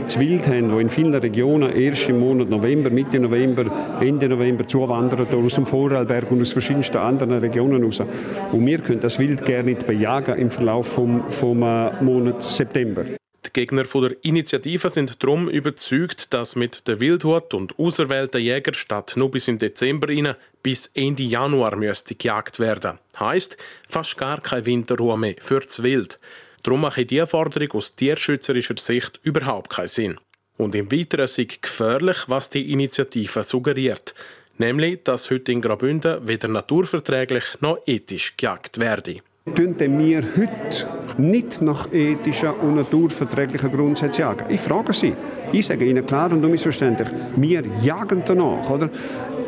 das 0.04 0.18
Wild 0.18 0.46
haben, 0.46 0.70
das 0.70 0.80
in 0.80 0.90
vielen 0.90 1.14
Regionen 1.14 1.72
erst 1.72 2.08
im 2.08 2.18
Monat 2.18 2.48
November, 2.48 2.90
Mitte 2.90 3.18
November, 3.18 3.98
Ende 4.00 4.28
November 4.28 4.66
zuwandern, 4.66 5.26
aus 5.32 5.54
dem 5.54 5.66
Vorarlberg 5.66 6.30
und 6.30 6.40
aus 6.40 6.52
verschiedensten 6.52 6.98
anderen 6.98 7.38
Regionen 7.38 7.82
raus. 7.84 8.02
Und 8.52 8.66
wir 8.66 8.78
können 8.78 9.00
das 9.00 9.18
Wild 9.18 9.44
gerne 9.44 9.70
nicht 9.70 9.86
bejagen 9.86 10.38
im 10.38 10.50
Verlauf 10.50 10.88
vom, 10.88 11.30
vom 11.30 11.62
äh, 11.62 12.02
Monat 12.02 12.42
September. 12.42 13.04
Die 13.44 13.52
Gegner 13.52 13.82
der 13.82 14.16
Initiative 14.22 14.88
sind 14.88 15.22
darum 15.22 15.48
überzeugt, 15.48 16.32
dass 16.32 16.54
mit 16.54 16.86
der 16.86 17.00
Wildhut 17.00 17.54
und 17.54 17.78
auserwählten 17.78 18.40
Jäger 18.40 18.72
statt 18.72 19.14
nur 19.16 19.30
bis 19.30 19.48
im 19.48 19.58
Dezember 19.58 20.08
rein 20.08 20.36
bis 20.62 20.90
Ende 20.94 21.24
Januar 21.24 21.74
müsste 21.76 22.14
gejagt 22.14 22.60
werden. 22.60 22.98
Heißt 23.18 23.56
fast 23.88 24.16
gar 24.16 24.40
keine 24.40 24.64
Winterruhe 24.64 25.18
mehr 25.18 25.34
für 25.40 25.60
das 25.60 25.82
Wild. 25.82 26.20
Darum 26.62 26.82
mache 26.82 27.04
diese 27.04 27.26
Forderung 27.26 27.72
aus 27.72 27.94
tierschützerischer 27.96 28.76
Sicht 28.78 29.20
überhaupt 29.22 29.70
keinen 29.70 29.88
Sinn. 29.88 30.18
Und 30.56 30.74
im 30.74 30.92
Weiteren 30.92 31.26
sei 31.26 31.46
gefährlich, 31.60 32.24
was 32.28 32.50
die 32.50 32.72
Initiative 32.72 33.42
suggeriert. 33.42 34.14
Nämlich, 34.58 35.02
dass 35.02 35.30
heute 35.30 35.50
in 35.50 35.60
Graubünden 35.60 36.26
weder 36.28 36.48
naturverträglich 36.48 37.44
noch 37.60 37.78
ethisch 37.86 38.36
gejagt 38.36 38.78
werde. 38.78 39.22
Tun 39.56 39.74
wir 39.76 40.22
heute 40.22 40.88
nicht 41.18 41.62
nach 41.62 41.92
ethischen 41.92 42.52
und 42.52 42.76
naturverträglichen 42.76 43.72
Grundsätzen 43.72 44.20
jagen? 44.20 44.44
Ich 44.48 44.60
frage 44.60 44.92
Sie. 44.92 45.14
Ich 45.50 45.66
sage 45.66 45.84
Ihnen 45.84 46.06
klar 46.06 46.30
und 46.30 46.44
unmissverständlich, 46.44 47.08
wir 47.34 47.64
jagen 47.82 48.22
danach. 48.24 48.70
Oder? 48.70 48.88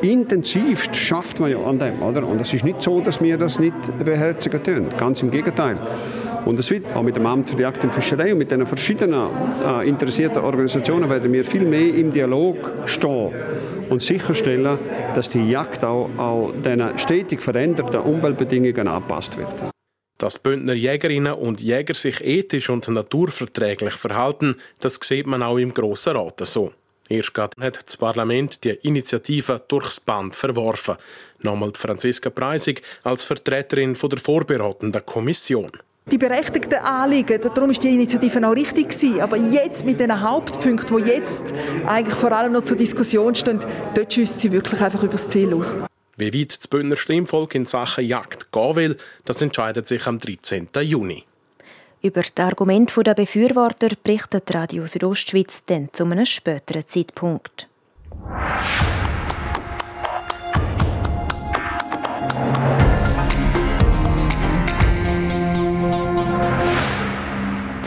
Intensivst 0.03 0.96
schafft 0.96 1.38
man 1.38 1.53
ja 1.53 1.59
an 1.59 1.79
dem. 1.79 2.03
Oder? 2.03 2.27
Und 2.27 2.40
es 2.40 2.53
ist 2.53 2.64
nicht 2.64 2.83
so, 2.83 3.00
dass 3.00 3.22
wir 3.22 3.38
das 3.38 3.61
nicht 3.61 3.77
beherzigen 4.05 4.64
tun. 4.64 4.88
Ganz 4.98 5.22
im 5.22 5.31
Gegenteil. 5.31 5.79
Und 6.44 6.59
es 6.59 6.70
wird 6.70 6.85
auch 6.94 7.02
mit 7.02 7.16
dem 7.16 7.26
Amt 7.26 7.48
für 7.48 7.57
die 7.57 7.62
Jagd 7.62 7.83
und 7.85 7.92
Fischerei 7.92 8.33
und 8.33 8.38
mit 8.38 8.50
den 8.50 8.66
verschiedenen 8.66 9.30
äh, 9.64 9.88
interessierten 9.88 10.42
Organisationen 10.42 11.09
werden 11.09 11.33
wir 11.33 11.44
viel 11.44 11.64
mehr 11.64 11.94
im 11.94 12.12
Dialog 12.12 12.72
stehen 12.87 13.33
und 13.88 14.02
sicherstellen, 14.02 14.78
dass 15.14 15.30
die 15.30 15.50
Jagd 15.50 15.85
auch, 15.85 16.11
auch 16.18 16.52
den 16.62 16.98
stetig 16.98 17.40
veränderten 17.40 18.00
Umweltbedingungen 18.00 18.88
angepasst 18.88 19.38
wird. 19.38 19.48
Dass 20.18 20.38
Bündner 20.38 20.74
Jägerinnen 20.74 21.33
und 21.33 21.61
Jäger 21.61 21.94
sich 21.94 22.24
ethisch 22.24 22.70
und 22.70 22.87
naturverträglich 22.88 23.94
verhalten, 23.94 24.57
das 24.80 24.98
sieht 25.02 25.26
man 25.26 25.42
auch 25.42 25.59
im 25.59 25.72
Grossen 25.72 26.16
Rat 26.16 26.40
so. 26.44 26.72
Erst 27.09 27.35
gerade 27.35 27.61
hat 27.61 27.85
das 27.85 27.96
Parlament 27.96 28.64
die 28.64 28.78
Initiative 28.83 29.61
durchs 29.68 30.00
Band 30.00 30.35
verworfen. 30.35 30.96
Nochmal 31.42 31.72
Franziska 31.74 32.30
Preisig 32.30 32.83
als 33.02 33.24
Vertreterin 33.24 33.94
der 33.94 34.18
vorbereitenden 34.18 35.04
Kommission 35.04 35.72
die 36.11 36.19
berechtigten 36.19 36.79
Anliegen. 36.79 37.40
Darum 37.40 37.71
ist 37.71 37.83
die 37.83 37.95
Initiative 37.95 38.47
auch 38.47 38.55
richtig 38.55 38.90
gewesen. 38.90 39.21
Aber 39.21 39.37
jetzt 39.37 39.85
mit 39.85 40.01
den 40.01 40.21
Hauptpunkten, 40.21 41.05
die 41.05 41.11
jetzt 41.11 41.55
eigentlich 41.87 42.14
vor 42.14 42.33
allem 42.33 42.53
noch 42.53 42.62
zur 42.62 42.77
Diskussion 42.77 43.35
stehen, 43.35 43.61
dort 43.95 44.12
schießt 44.12 44.40
sie 44.40 44.53
wirklich 44.53 44.81
einfach 44.81 45.03
übers 45.03 45.29
Ziel 45.29 45.55
aus. 45.55 45.77
Wie 46.17 46.33
weit 46.33 46.59
das 46.59 46.69
Bündner 46.69 46.97
Stimmvolk 46.97 47.55
in 47.55 47.64
Sachen 47.64 48.07
Jagd 48.07 48.53
gehen 48.53 48.77
will, 48.77 48.97
das 49.25 49.43
entscheidet 49.43 49.88
sich 49.88 50.07
am 50.07 50.19
13. 50.19 50.69
Juni. 50.83 51.25
Über 52.03 52.23
das 52.23 52.45
Argument 52.45 52.93
der 53.05 53.14
Befürworter 53.14 53.88
berichtet 54.03 54.55
Radio 54.55 54.87
Südostschweiz 54.87 55.64
dann 55.64 55.88
zu 55.93 56.05
einem 56.05 56.27
späteren 56.27 56.87
Zeitpunkt. 56.87 57.67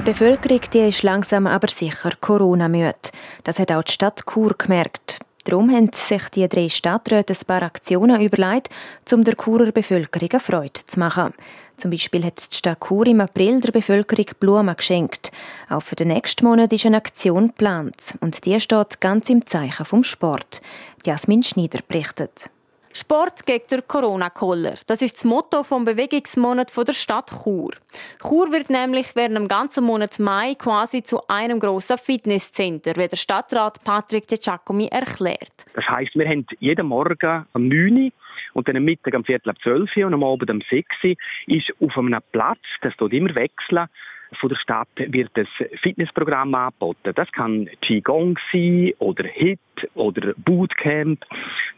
Bevölkerung 0.08 0.62
die 0.72 0.88
ist 0.88 1.04
langsam 1.04 1.48
aber 1.48 1.68
sicher 1.68 2.12
Corona-müde. 2.22 3.12
Das 3.44 3.60
hat 3.60 3.74
auch 3.74 3.84
die 3.84 3.92
Stadt 3.92 4.24
Chur 4.26 4.56
gemerkt. 4.58 5.20
Darum 5.44 5.70
haben 5.70 5.92
sich 5.92 6.30
die 6.30 6.48
drei 6.48 6.70
Stadträte 6.70 7.34
ein 7.34 7.46
paar 7.46 7.64
Aktionen 7.64 8.22
überlegt, 8.22 8.70
um 9.12 9.26
der 9.26 9.36
Churer 9.36 9.74
Bevölkerung 9.74 10.30
eine 10.32 10.40
Freude 10.40 10.86
zu 10.86 10.98
machen. 11.02 11.34
Zum 11.76 11.92
Beispiel 11.92 12.24
hat 12.24 12.54
die 12.54 12.56
Stadt 12.56 12.80
Chur 12.80 13.06
im 13.06 13.20
April 13.20 13.60
der 13.60 13.74
Bevölkerung 13.74 14.28
Blumen 14.40 14.78
geschenkt. 14.78 15.34
Auch 15.70 15.84
für 15.84 15.98
den 15.98 16.08
nächsten 16.08 16.46
Monat 16.46 16.72
ist 16.72 16.86
eine 16.86 16.96
Aktion 16.96 17.48
geplant. 17.48 18.14
Und 18.22 18.46
die 18.46 18.58
steht 18.62 19.02
ganz 19.02 19.30
im 19.30 19.46
Zeichen 19.46 19.86
vom 19.86 20.06
Sport. 20.06 20.62
Jasmin 21.06 21.44
Schneider 21.44 21.80
berichtet. 21.86 22.50
Sport 22.98 23.46
gegen 23.46 23.68
den 23.70 23.88
Corona-Koller. 23.88 24.74
Das 24.88 25.04
ist 25.04 25.18
das 25.18 25.26
Motto 25.26 25.64
vom 25.64 25.86
Bewegungsmonat 25.86 26.76
der 26.76 26.94
Stadt 26.94 27.30
Chur. 27.44 27.72
Chur 28.22 28.52
wird 28.52 28.72
nämlich 28.72 29.16
während 29.16 29.36
dem 29.36 29.48
ganzen 29.48 29.84
Monat 29.84 30.18
Mai 30.20 30.56
quasi 30.56 31.04
zu 31.04 31.22
einem 31.28 31.60
grossen 31.60 32.00
Fitnesscenter, 32.00 32.94
wie 32.96 33.08
der 33.08 33.16
Stadtrat 33.16 33.84
Patrick 33.84 34.28
De 34.28 34.40
Giacomi 34.40 34.88
erklärt. 34.88 35.66
Das 35.76 35.88
heisst, 35.88 36.16
wir 36.16 36.28
haben 36.28 36.48
jeden 36.60 36.88
Morgen 36.88 37.46
am 37.54 37.68
9 37.68 38.06
Uhr 38.06 38.12
und 38.54 38.68
dann 38.68 38.78
am 38.78 38.84
Mittag 38.84 39.14
am 39.14 39.24
Viertel 39.24 39.52
ab 39.52 39.58
12 39.62 39.96
Uhr 39.96 40.08
und 40.08 40.16
am 40.16 40.24
Abend 40.24 40.50
um 40.50 40.62
6 40.68 40.88
Uhr 41.04 41.16
ist 41.46 41.72
auf 41.80 41.98
einem 41.98 42.20
Platz, 42.32 42.60
das 42.82 42.94
dort 42.98 43.14
immer 43.14 43.36
wechseln, 43.36 43.88
von 44.40 44.50
der 44.50 44.58
Stadt 44.58 44.90
wird 44.98 45.32
ein 45.36 45.48
Fitnessprogramm 45.82 46.54
angeboten. 46.54 47.14
Das 47.16 47.32
kann 47.32 47.70
Qigong 47.82 48.38
sein 48.52 48.94
oder 49.00 49.24
HIT 49.26 49.60
oder 49.96 50.34
Bootcamp, 50.38 51.24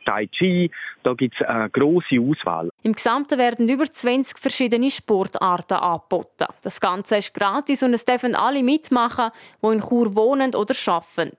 Tai 0.05 0.27
Chi. 0.27 0.71
Da 1.03 1.13
gibt 1.13 1.35
es 1.39 1.47
eine 1.47 1.69
grosse 1.69 2.19
Auswahl. 2.19 2.69
Im 2.83 2.93
Gesamten 2.93 3.37
werden 3.37 3.69
über 3.69 3.85
20 3.85 4.37
verschiedene 4.37 4.89
Sportarten 4.89 5.77
angeboten. 5.77 6.47
Das 6.63 6.81
Ganze 6.81 7.17
ist 7.17 7.33
gratis 7.33 7.83
und 7.83 7.93
es 7.93 8.05
dürfen 8.05 8.35
alle 8.35 8.63
mitmachen, 8.63 9.31
die 9.63 9.67
in 9.67 9.81
Chur 9.81 10.15
wohnen 10.15 10.55
oder 10.55 10.75
arbeiten. 10.87 11.37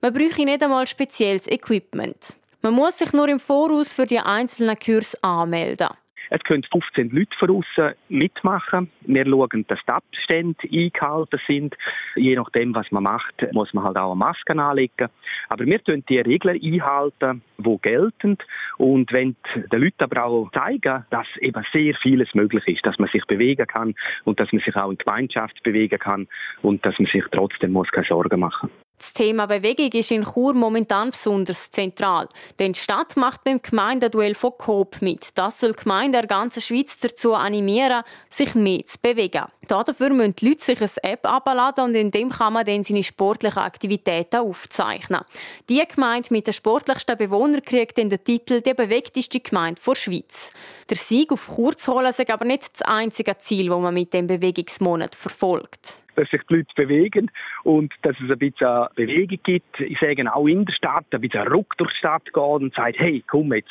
Man 0.00 0.12
bräuchte 0.12 0.44
nicht 0.44 0.62
einmal 0.62 0.86
spezielles 0.86 1.48
Equipment. 1.48 2.36
Man 2.62 2.74
muss 2.74 2.98
sich 2.98 3.12
nur 3.12 3.28
im 3.28 3.40
Voraus 3.40 3.92
für 3.92 4.06
die 4.06 4.18
einzelnen 4.18 4.78
Kurse 4.78 5.16
anmelden. 5.22 5.88
Es 6.30 6.42
können 6.44 6.64
15 6.64 7.10
Leute 7.10 7.36
von 7.38 7.50
außen 7.50 7.94
mitmachen. 8.08 8.90
Wir 9.02 9.24
schauen, 9.26 9.64
dass 9.68 9.78
die 9.86 9.92
Abstände 9.92 10.68
eingehalten 10.70 11.40
sind. 11.46 11.76
Je 12.16 12.36
nachdem, 12.36 12.74
was 12.74 12.90
man 12.90 13.04
macht, 13.04 13.34
muss 13.52 13.72
man 13.72 13.84
halt 13.84 13.96
auch 13.96 14.12
eine 14.12 14.18
Maske 14.18 14.52
anlegen. 14.52 15.08
Aber 15.48 15.64
wir 15.64 15.82
tun 15.82 16.04
die 16.08 16.18
Regeln 16.18 16.60
einhalten, 16.62 17.42
die 17.58 17.78
gelten. 17.82 18.38
Und 18.76 19.12
wenn 19.12 19.36
den 19.54 19.80
Leuten 19.80 20.04
aber 20.04 20.24
auch 20.24 20.50
zeigen, 20.52 21.04
dass 21.10 21.26
eben 21.40 21.64
sehr 21.72 21.94
vieles 21.94 22.34
möglich 22.34 22.66
ist, 22.66 22.84
dass 22.86 22.98
man 22.98 23.08
sich 23.08 23.24
bewegen 23.26 23.66
kann 23.66 23.94
und 24.24 24.40
dass 24.40 24.52
man 24.52 24.62
sich 24.62 24.76
auch 24.76 24.90
in 24.90 24.98
Gemeinschaft 24.98 25.62
bewegen 25.62 25.98
kann 25.98 26.28
und 26.62 26.84
dass 26.84 26.98
man 26.98 27.10
sich 27.10 27.24
trotzdem 27.32 27.72
muss 27.72 27.88
keine 27.90 28.06
Sorgen 28.06 28.40
machen 28.40 28.70
muss. 28.72 28.87
Das 28.98 29.12
Thema 29.12 29.46
Bewegung 29.46 29.92
ist 29.92 30.10
in 30.10 30.24
Chur 30.24 30.54
momentan 30.54 31.10
besonders 31.10 31.70
zentral. 31.70 32.28
Denn 32.58 32.72
die 32.72 32.80
Stadt 32.80 33.16
macht 33.16 33.44
beim 33.44 33.62
Gemeindeduell 33.62 34.34
von 34.34 34.52
Coop 34.58 35.00
mit. 35.00 35.38
Das 35.38 35.60
soll 35.60 35.72
die 35.72 35.84
Gemeinde 35.84 36.18
der 36.18 36.26
ganzen 36.26 36.60
Schweiz 36.60 36.98
dazu 36.98 37.34
animieren, 37.34 38.02
sich 38.28 38.56
mehr 38.56 38.84
zu 38.84 38.98
bewegen. 39.00 39.44
Dafür 39.68 40.10
müssen 40.10 40.34
die 40.34 40.48
Leute 40.48 40.64
sich 40.64 40.80
eine 40.80 41.12
App 41.12 41.26
abladen 41.26 41.84
und 41.84 41.94
in 41.94 42.10
dem 42.10 42.30
kann 42.30 42.54
man 42.54 42.64
dann 42.64 42.82
seine 42.82 43.04
sportlichen 43.04 43.62
Aktivitäten 43.62 44.40
aufzeichnen. 44.40 45.20
Die 45.68 45.86
Gemeinde 45.86 46.28
mit 46.32 46.48
den 46.48 46.54
sportlichsten 46.54 47.16
Bewohnern 47.16 47.62
kriegt 47.62 47.98
dann 47.98 48.10
den 48.10 48.24
Titel 48.24 48.62
«Die 48.62 48.74
bewegteste 48.74 49.38
Gemeinde 49.38 49.80
der 49.86 49.94
Schweiz». 49.94 50.50
Der 50.90 50.96
Sieg 50.96 51.30
auf 51.30 51.50
Chur 51.54 51.76
zu 51.76 51.92
holen 51.92 52.06
ist 52.06 52.28
aber 52.28 52.46
nicht 52.46 52.72
das 52.72 52.82
einzige 52.82 53.36
Ziel, 53.38 53.68
das 53.68 53.78
man 53.78 53.94
mit 53.94 54.12
dem 54.12 54.26
Bewegungsmonat 54.26 55.14
verfolgt 55.14 56.00
dass 56.18 56.28
sich 56.30 56.42
die 56.50 56.56
Leute 56.56 56.74
bewegen 56.74 57.30
und 57.62 57.92
dass 58.02 58.16
es 58.22 58.30
ein 58.30 58.38
bisschen 58.38 58.86
Bewegung 58.96 59.38
gibt. 59.44 59.80
Ich 59.80 59.98
sage 60.00 60.34
auch 60.34 60.46
in 60.46 60.64
der 60.64 60.72
Stadt, 60.72 61.04
ein 61.12 61.20
bisschen 61.20 61.46
Ruck 61.46 61.76
durch 61.78 61.92
die 61.92 61.98
Stadt 61.98 62.24
geht 62.24 62.36
und 62.36 62.74
sagt, 62.74 62.98
hey, 62.98 63.22
komm 63.26 63.52
jetzt, 63.54 63.70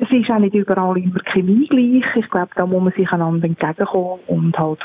es 0.00 0.10
ist 0.10 0.28
auch 0.28 0.38
nicht 0.40 0.54
überall 0.54 0.98
immer 0.98 1.20
Chemie 1.32 1.68
gleich. 1.68 2.16
Ich 2.16 2.28
glaube, 2.30 2.50
da 2.56 2.66
muss 2.66 2.82
man 2.82 2.92
sich 2.94 3.12
einander 3.12 3.46
entgegenkommen 3.46 4.18
und 4.26 4.58
halt 4.58 4.80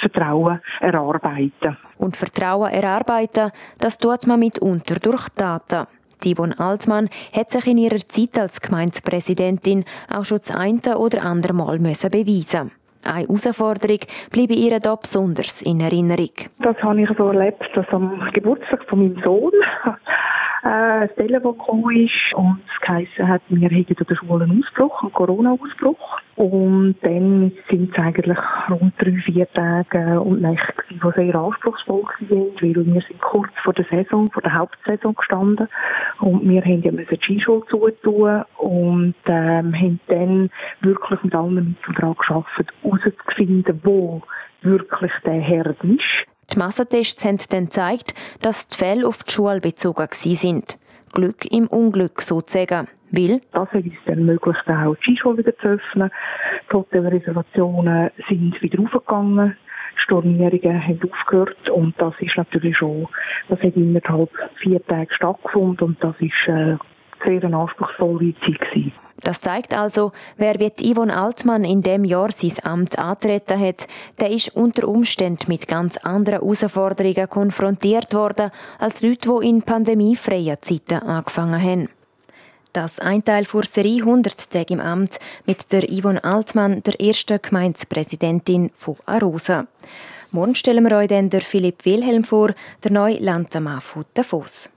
Vertrauen 0.00 0.60
erarbeiten. 0.80 1.76
Und 1.98 2.16
Vertrauen 2.16 2.72
erarbeiten, 2.72 3.52
das 3.78 3.98
tut 3.98 4.26
man 4.26 4.40
mitunter 4.40 4.96
durch 4.98 5.28
Daten. 5.28 5.86
Yvonne 6.24 6.58
Altmann 6.58 7.08
hat 7.32 7.52
sich 7.52 7.68
in 7.68 7.78
ihrer 7.78 8.08
Zeit 8.08 8.36
als 8.36 8.60
Gemeindepräsidentin 8.60 9.84
auch 10.12 10.24
schon 10.24 10.38
das 10.38 10.50
eine 10.50 10.98
oder 10.98 11.22
andere 11.22 11.52
Mal 11.52 11.78
beweisen 11.78 12.72
eine 13.06 13.26
Herausforderung 13.26 14.00
bleibe 14.32 14.54
ihr 14.54 14.78
da 14.80 14.94
besonders 14.94 15.62
in 15.62 15.80
Erinnerung. 15.80 16.30
Das 16.58 16.76
habe 16.82 17.02
ich 17.02 17.08
so 17.16 17.28
erlebt, 17.28 17.64
dass 17.74 17.86
am 17.90 18.30
Geburtstag 18.32 18.84
von 18.88 18.98
meinem 19.00 19.22
Sohn 19.22 19.52
äh, 20.62 20.68
ein 20.68 21.10
Telefon 21.16 21.56
gekommen 21.58 21.96
ist 21.96 22.34
und 22.34 22.60
es 22.74 22.86
geheißen 22.86 23.28
hat, 23.28 23.42
wir 23.48 23.68
hätten 23.68 23.96
an 23.98 24.06
der 24.08 24.16
Schule 24.16 24.44
einen 24.44 24.62
Ausbruch, 24.62 25.02
einen 25.02 25.12
Corona-Ausbruch. 25.12 26.20
Und 26.36 26.96
dann 27.00 27.50
sind 27.70 27.92
es 27.92 27.98
eigentlich 27.98 28.36
rund 28.68 28.92
drei, 28.98 29.16
vier 29.24 29.50
Tage 29.54 30.20
und 30.20 30.42
Nächte, 30.42 30.82
die 30.90 31.00
sehr 31.16 31.34
anspruchsvoll 31.34 32.02
waren, 32.02 32.50
weil 32.60 32.86
wir 32.86 33.00
sind 33.00 33.20
kurz 33.22 33.50
vor 33.64 33.72
der 33.72 33.86
Saison, 33.90 34.30
vor 34.30 34.42
der 34.42 34.54
Hauptsaison 34.54 35.14
gestanden 35.14 35.66
und 36.20 36.46
wir 36.46 36.62
haben 36.62 36.82
ja 36.82 36.90
die 36.90 37.16
Skischule 37.16 37.64
zutun 37.70 38.44
und 38.58 39.14
ähm, 39.26 39.74
haben 39.74 40.00
dann 40.08 40.50
wirklich 40.82 41.22
mit 41.22 41.34
allen 41.34 41.54
Mitteln 41.54 41.94
daran 41.94 42.16
geschafft, 42.18 42.48
herauszufinden, 42.82 43.80
wo 43.82 44.20
wirklich 44.60 45.12
der 45.24 45.40
Herd 45.40 45.82
ist. 45.84 46.26
Die 46.52 46.58
Massentests 46.58 47.24
haben 47.24 47.38
dann 47.50 47.64
gezeigt, 47.64 48.14
dass 48.42 48.68
die 48.68 48.76
Fälle 48.76 49.06
auf 49.06 49.24
die 49.24 49.32
Schule 49.32 49.60
bezogen 49.60 50.08
sind. 50.10 50.78
Glück 51.12 51.50
im 51.50 51.66
Unglück 51.66 52.20
sozusagen. 52.20 52.88
Weil? 53.10 53.40
Das 53.52 53.68
hat 53.68 53.84
uns 53.84 53.94
dann 54.06 54.18
ermöglicht, 54.18 54.68
auch 54.68 54.96
die 54.96 55.02
Skischule 55.02 55.38
wieder 55.38 55.56
zu 55.58 55.68
öffnen. 55.68 56.10
Die 56.70 56.74
Hotelreservationen 56.74 58.10
sind 58.28 58.60
wieder 58.62 58.82
aufgegangen. 58.82 59.56
Stornierungen 59.96 60.86
haben 60.86 61.00
aufgehört 61.10 61.70
und 61.70 61.94
das 61.98 62.14
ist 62.20 62.36
natürlich 62.36 62.76
schon, 62.76 63.08
das 63.48 63.58
hat 63.60 63.76
innerhalb 63.76 64.30
vier 64.60 64.84
Tage 64.86 65.12
stattgefunden 65.14 65.88
und 65.88 66.04
das 66.04 66.14
ist 66.20 66.34
äh, 66.46 66.76
sehr 67.24 67.42
eine 67.42 67.56
anspruchsvolle 67.56 68.34
Zeit 68.40 68.60
gewesen. 68.60 68.92
Das 69.22 69.40
zeigt 69.40 69.76
also, 69.76 70.12
wer 70.36 70.60
wie 70.60 70.70
Yvonne 70.92 71.16
Altmann 71.16 71.64
in 71.64 71.80
dem 71.80 72.04
Jahr 72.04 72.30
sein 72.30 72.52
Amt 72.70 72.98
antreten 72.98 73.58
hat, 73.58 73.88
der 74.20 74.30
ist 74.30 74.54
unter 74.54 74.86
Umständen 74.86 75.46
mit 75.48 75.66
ganz 75.66 75.96
anderen 75.96 76.40
Herausforderungen 76.40 77.28
konfrontiert 77.28 78.12
worden 78.12 78.50
als 78.78 79.02
Leute, 79.02 79.30
die 79.40 79.48
in 79.48 79.62
pandemiefreien 79.62 80.58
Zeiten 80.60 81.02
angefangen 81.02 81.62
haben. 81.62 81.88
Das 82.76 82.98
ein 82.98 83.24
Teil 83.24 83.46
vor 83.46 83.64
Serie 83.64 84.02
100 84.02 84.50
Tage 84.50 84.74
im 84.74 84.80
Amt 84.80 85.18
mit 85.46 85.72
der 85.72 85.84
Yvonne 85.84 86.22
Altmann, 86.22 86.82
der 86.82 87.00
ersten 87.00 87.40
Gemeindepräsidentin 87.40 88.70
von 88.76 88.96
Arosa. 89.06 89.66
Morgen 90.30 90.54
stellen 90.54 90.84
wir 90.84 90.94
euch 90.94 91.08
dann 91.08 91.30
Philipp 91.30 91.86
Wilhelm 91.86 92.22
vor, 92.22 92.52
der 92.84 92.92
neue 92.92 93.16
Landammann 93.16 93.80
von 93.80 94.04
Davos. 94.12 94.68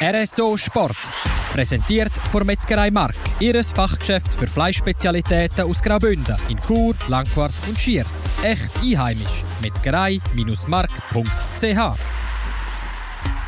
RSO 0.00 0.56
Sport. 0.56 0.94
Präsentiert 1.52 2.12
von 2.30 2.46
Metzgerei 2.46 2.92
Mark. 2.92 3.16
Ihres 3.40 3.72
Fachgeschäft 3.72 4.32
für 4.32 4.46
Fleischspezialitäten 4.46 5.68
aus 5.68 5.82
Graubünden 5.82 6.36
in 6.48 6.62
Chur, 6.62 6.94
Langquart 7.08 7.54
und 7.66 7.76
Schiers. 7.76 8.22
Echt 8.44 8.70
einheimisch. 8.76 9.42
Metzgerei-mark.ch 9.60 12.13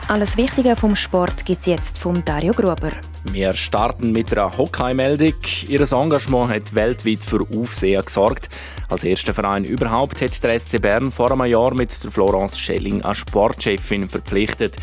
alles 0.09 0.37
Wichtige 0.37 0.77
vom 0.77 0.95
Sport 0.95 1.45
gibt 1.45 1.61
es 1.61 1.67
jetzt 1.67 1.99
von 1.99 2.25
Dario 2.25 2.53
Gruber. 2.53 2.91
Wir 3.33 3.53
starten 3.53 4.13
mit 4.13 4.33
einer 4.33 4.57
Hockey-Meldung. 4.57 5.35
Ihr 5.69 5.81
Engagement 5.81 6.53
hat 6.53 6.75
weltweit 6.75 7.19
für 7.19 7.45
Aufsehen 7.57 8.05
gesorgt. 8.05 8.49
Als 8.89 9.03
erster 9.03 9.35
Verein 9.35 9.65
überhaupt 9.65 10.23
hat 10.23 10.43
der 10.45 10.61
SC 10.61 10.81
Bern 10.81 11.11
vor 11.11 11.33
einem 11.33 11.47
Jahr 11.47 11.75
mit 11.75 12.05
der 12.05 12.13
Florence 12.13 12.57
Schelling 12.57 13.03
als 13.03 13.19
Sportchefin 13.19 14.09
verpflichtet. 14.09 14.77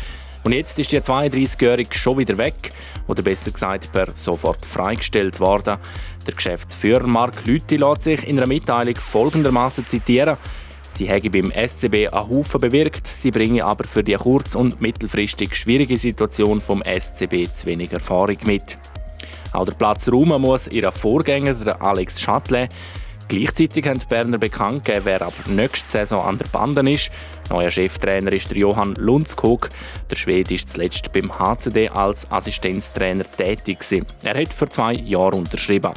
Und 0.44 0.52
jetzt 0.52 0.78
ist 0.78 0.92
die 0.92 1.00
32-Jährige 1.00 1.94
schon 1.94 2.18
wieder 2.18 2.36
weg 2.36 2.72
oder 3.06 3.22
besser 3.22 3.50
gesagt 3.50 3.90
per 3.92 4.10
sofort 4.14 4.64
freigestellt 4.66 5.40
worden. 5.40 5.78
Der 6.26 6.34
Geschäftsführer 6.34 7.06
Mark 7.06 7.46
Lüthi 7.46 7.76
lässt 7.76 8.02
sich 8.02 8.28
in 8.28 8.36
einer 8.36 8.46
Mitteilung 8.46 8.96
folgendermaßen 8.96 9.86
zitieren. 9.88 10.36
Sie 10.94 11.08
hätte 11.08 11.28
beim 11.28 11.50
SCB 11.50 12.08
einen 12.08 12.28
Haufen 12.30 12.60
bewirkt, 12.60 13.08
sie 13.08 13.32
bringe 13.32 13.64
aber 13.64 13.82
für 13.82 14.04
die 14.04 14.14
kurz- 14.14 14.54
und 14.54 14.80
mittelfristig 14.80 15.56
schwierige 15.56 15.98
Situation 15.98 16.60
vom 16.60 16.82
SCB 16.82 17.52
zu 17.52 17.66
wenig 17.66 17.92
Erfahrung 17.92 18.38
mit. 18.44 18.78
Auch 19.52 19.64
der 19.64 19.72
Platz 19.72 20.08
räumen 20.08 20.40
muss 20.40 20.68
ihr 20.68 20.90
Vorgänger, 20.92 21.54
der 21.54 21.82
Alex 21.82 22.20
Châtelet. 22.20 22.68
Gleichzeitig 23.26 23.86
haben 23.88 23.98
die 23.98 24.06
Berner 24.06 24.38
bekannt 24.38 24.84
gegeben, 24.84 25.06
wer 25.06 25.22
ab 25.22 25.34
nächste 25.46 25.88
Saison 25.88 26.22
an 26.22 26.38
der 26.38 26.46
Bande 26.46 26.88
ist. 26.92 27.10
Neuer 27.50 27.70
Cheftrainer 27.70 28.32
ist 28.32 28.50
der 28.50 28.58
Johann 28.58 28.94
Lundskog. 28.94 29.70
Der 30.10 30.16
Schwede 30.16 30.54
ist 30.54 30.70
zuletzt 30.72 31.12
beim 31.12 31.36
HCD 31.36 31.88
als 31.88 32.30
Assistenztrainer 32.30 33.24
tätig. 33.24 33.78
Er 34.22 34.40
hat 34.40 34.52
für 34.52 34.68
zwei 34.68 34.92
Jahre 34.92 35.36
unterschrieben. 35.36 35.92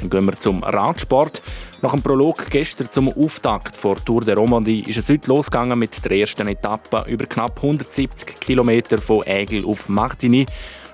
Dann 0.00 0.10
gehen 0.10 0.26
wir 0.26 0.38
zum 0.38 0.62
Radsport. 0.62 1.42
Nach 1.82 1.92
dem 1.92 2.02
Prolog 2.02 2.46
gestern 2.48 2.90
zum 2.90 3.08
Auftakt 3.10 3.76
vor 3.76 4.02
Tour 4.02 4.22
de 4.22 4.34
Romandie 4.34 4.80
ist 4.80 4.96
es 4.96 5.10
heute 5.10 5.28
losgegangen 5.28 5.78
mit 5.78 6.02
der 6.02 6.12
ersten 6.12 6.48
Etappe 6.48 7.04
über 7.06 7.26
knapp 7.26 7.56
170 7.56 8.40
Kilometer 8.40 8.96
von 8.98 9.26
Ägel 9.26 9.64
auf 9.66 9.88
Martigny. 9.90 10.46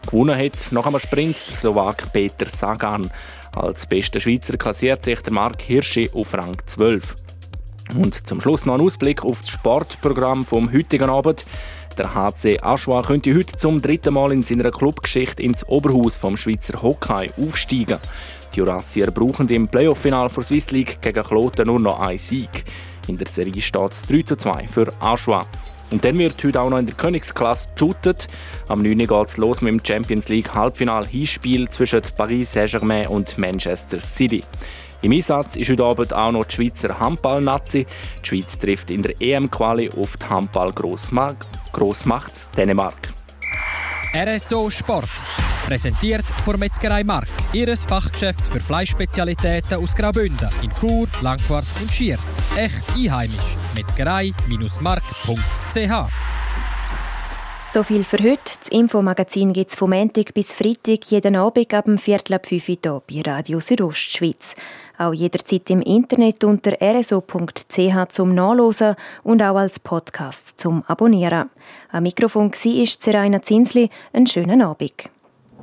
Gewonnen 0.07 0.37
hat 0.37 0.73
nach 0.73 0.87
einem 0.87 0.99
Sprint 0.99 1.45
der 1.49 1.57
Slowak 1.57 2.13
Peter 2.13 2.47
Sagan. 2.47 3.11
Als 3.55 3.87
bester 3.87 4.19
Schweizer 4.19 4.57
klassiert 4.57 5.05
sich 5.05 5.21
der 5.21 5.33
Mark 5.33 5.63
Hirschi 5.63 6.11
auf 6.13 6.35
Rang 6.35 6.57
12. 6.67 7.15
Und 7.95 8.27
zum 8.27 8.41
Schluss 8.41 8.67
noch 8.67 8.75
ein 8.75 8.81
Ausblick 8.81 9.25
auf 9.25 9.39
das 9.41 9.51
Sportprogramm 9.51 10.45
vom 10.45 10.73
heutigen 10.73 11.11
Abend. 11.11 11.45
Der 11.97 12.15
HC 12.15 12.59
Aschua 12.61 13.03
könnte 13.03 13.35
heute 13.35 13.57
zum 13.57 13.81
dritten 13.81 14.15
Mal 14.15 14.33
in 14.33 14.43
seiner 14.43 14.71
Clubgeschichte 14.71 15.43
ins 15.43 15.67
Oberhaus 15.69 16.17
vom 16.17 16.37
Schweizer 16.37 16.83
Hockey 16.83 17.31
aufsteigen. 17.39 17.99
Die 18.55 18.59
Jurassier 18.59 19.11
brauchen 19.11 19.49
im 19.49 19.69
Playoff-Final 19.69 20.29
der 20.29 20.43
Swiss 20.43 20.71
League 20.71 21.01
gegen 21.01 21.25
Kloten 21.25 21.67
nur 21.67 21.81
noch 21.81 22.01
einen 22.01 22.19
Sieg. 22.19 22.65
In 23.09 23.17
der 23.17 23.27
Serie 23.27 23.61
steht 23.61 23.93
es 23.93 24.07
3 24.07 24.23
zu 24.23 24.37
2 24.37 24.69
für 24.69 24.93
Aschua. 25.01 25.47
Und 25.91 26.05
dann 26.05 26.19
wird 26.19 26.43
heute 26.45 26.61
auch 26.61 26.71
noch 26.71 26.79
in 26.79 26.87
der 26.87 26.95
Königsklasse 26.95 27.69
geshootet. 27.75 28.27
Am 28.69 28.83
9. 28.83 28.99
geht 28.99 29.29
es 29.29 29.37
los 29.37 29.61
mit 29.61 29.71
dem 29.71 29.85
Champions 29.85 30.29
League 30.29 30.55
Halbfinal-Hinspiel 30.55 31.69
zwischen 31.69 32.03
Paris 32.17 32.53
Saint-Germain 32.53 33.09
und 33.09 33.37
Manchester 33.39 34.01
City. 34.01 34.43
Im 35.03 35.13
Einsatz 35.13 35.57
ist 35.57 35.69
heute 35.71 35.85
Abend 35.85 36.13
auch 36.15 36.33
noch 36.33 36.45
die 36.45 36.55
Schweizer 36.55 36.99
Handball-Nazi. 36.99 37.87
Die 38.23 38.27
Schweiz 38.27 38.59
trifft 38.59 38.91
in 38.91 39.03
der 39.03 39.21
EM-Quali 39.21 39.91
auf 39.91 40.17
die 40.17 40.27
Handball-Grossmacht 40.27 41.47
Dänemark. 42.57 43.13
RSO 44.15 44.71
Sport. 44.71 45.09
Präsentiert 45.73 46.27
von 46.45 46.59
Metzgerei 46.59 47.03
Mark. 47.03 47.29
Ihres 47.55 47.87
Fachgeschäft 47.87 48.47
für 48.47 48.61
Fleischspezialitäten 48.61 49.83
aus 49.83 49.97
Graubünden 49.97 50.51
in 50.63 50.71
Chur, 50.79 51.09
Langquart 51.23 51.65
und 51.81 51.91
Schiers. 51.91 52.37
Echt 52.59 52.85
einheimisch. 52.95 53.57
Metzgerei-mark.ch 53.75 56.11
so 57.71 57.83
viel 57.83 58.05
für 58.05 58.19
heute. 58.19 58.53
Das 58.61 58.69
Infomagazin 58.69 59.55
gibt 59.55 59.71
es 59.71 59.77
vom 59.77 59.89
Montag 59.89 60.35
bis 60.35 60.53
Freitag 60.53 61.11
jeden 61.11 61.37
Abend 61.37 61.73
ab 61.73 61.87
dem 61.87 61.97
Viertel 61.97 62.35
ab 62.35 62.45
5 62.45 62.69
Uhr 62.69 63.03
bei 63.09 63.23
Radio 63.25 63.61
Südostschweiz. 63.61 64.57
Auch 64.99 65.15
jederzeit 65.15 65.71
im 65.71 65.81
Internet 65.81 66.45
unter 66.45 66.73
rso.ch 66.83 68.09
zum 68.11 68.35
Nachlesen 68.35 68.95
und 69.23 69.41
auch 69.41 69.57
als 69.57 69.81
Podcast 69.81 70.61
zum 70.61 70.85
Abonnieren. 70.87 71.49
Am 71.91 72.03
Mikrofon 72.03 72.53
war 72.53 72.87
Seraina 72.87 73.41
Zinsli. 73.41 73.89
Einen 74.13 74.27
schönen 74.27 74.61
Abend. 74.61 75.11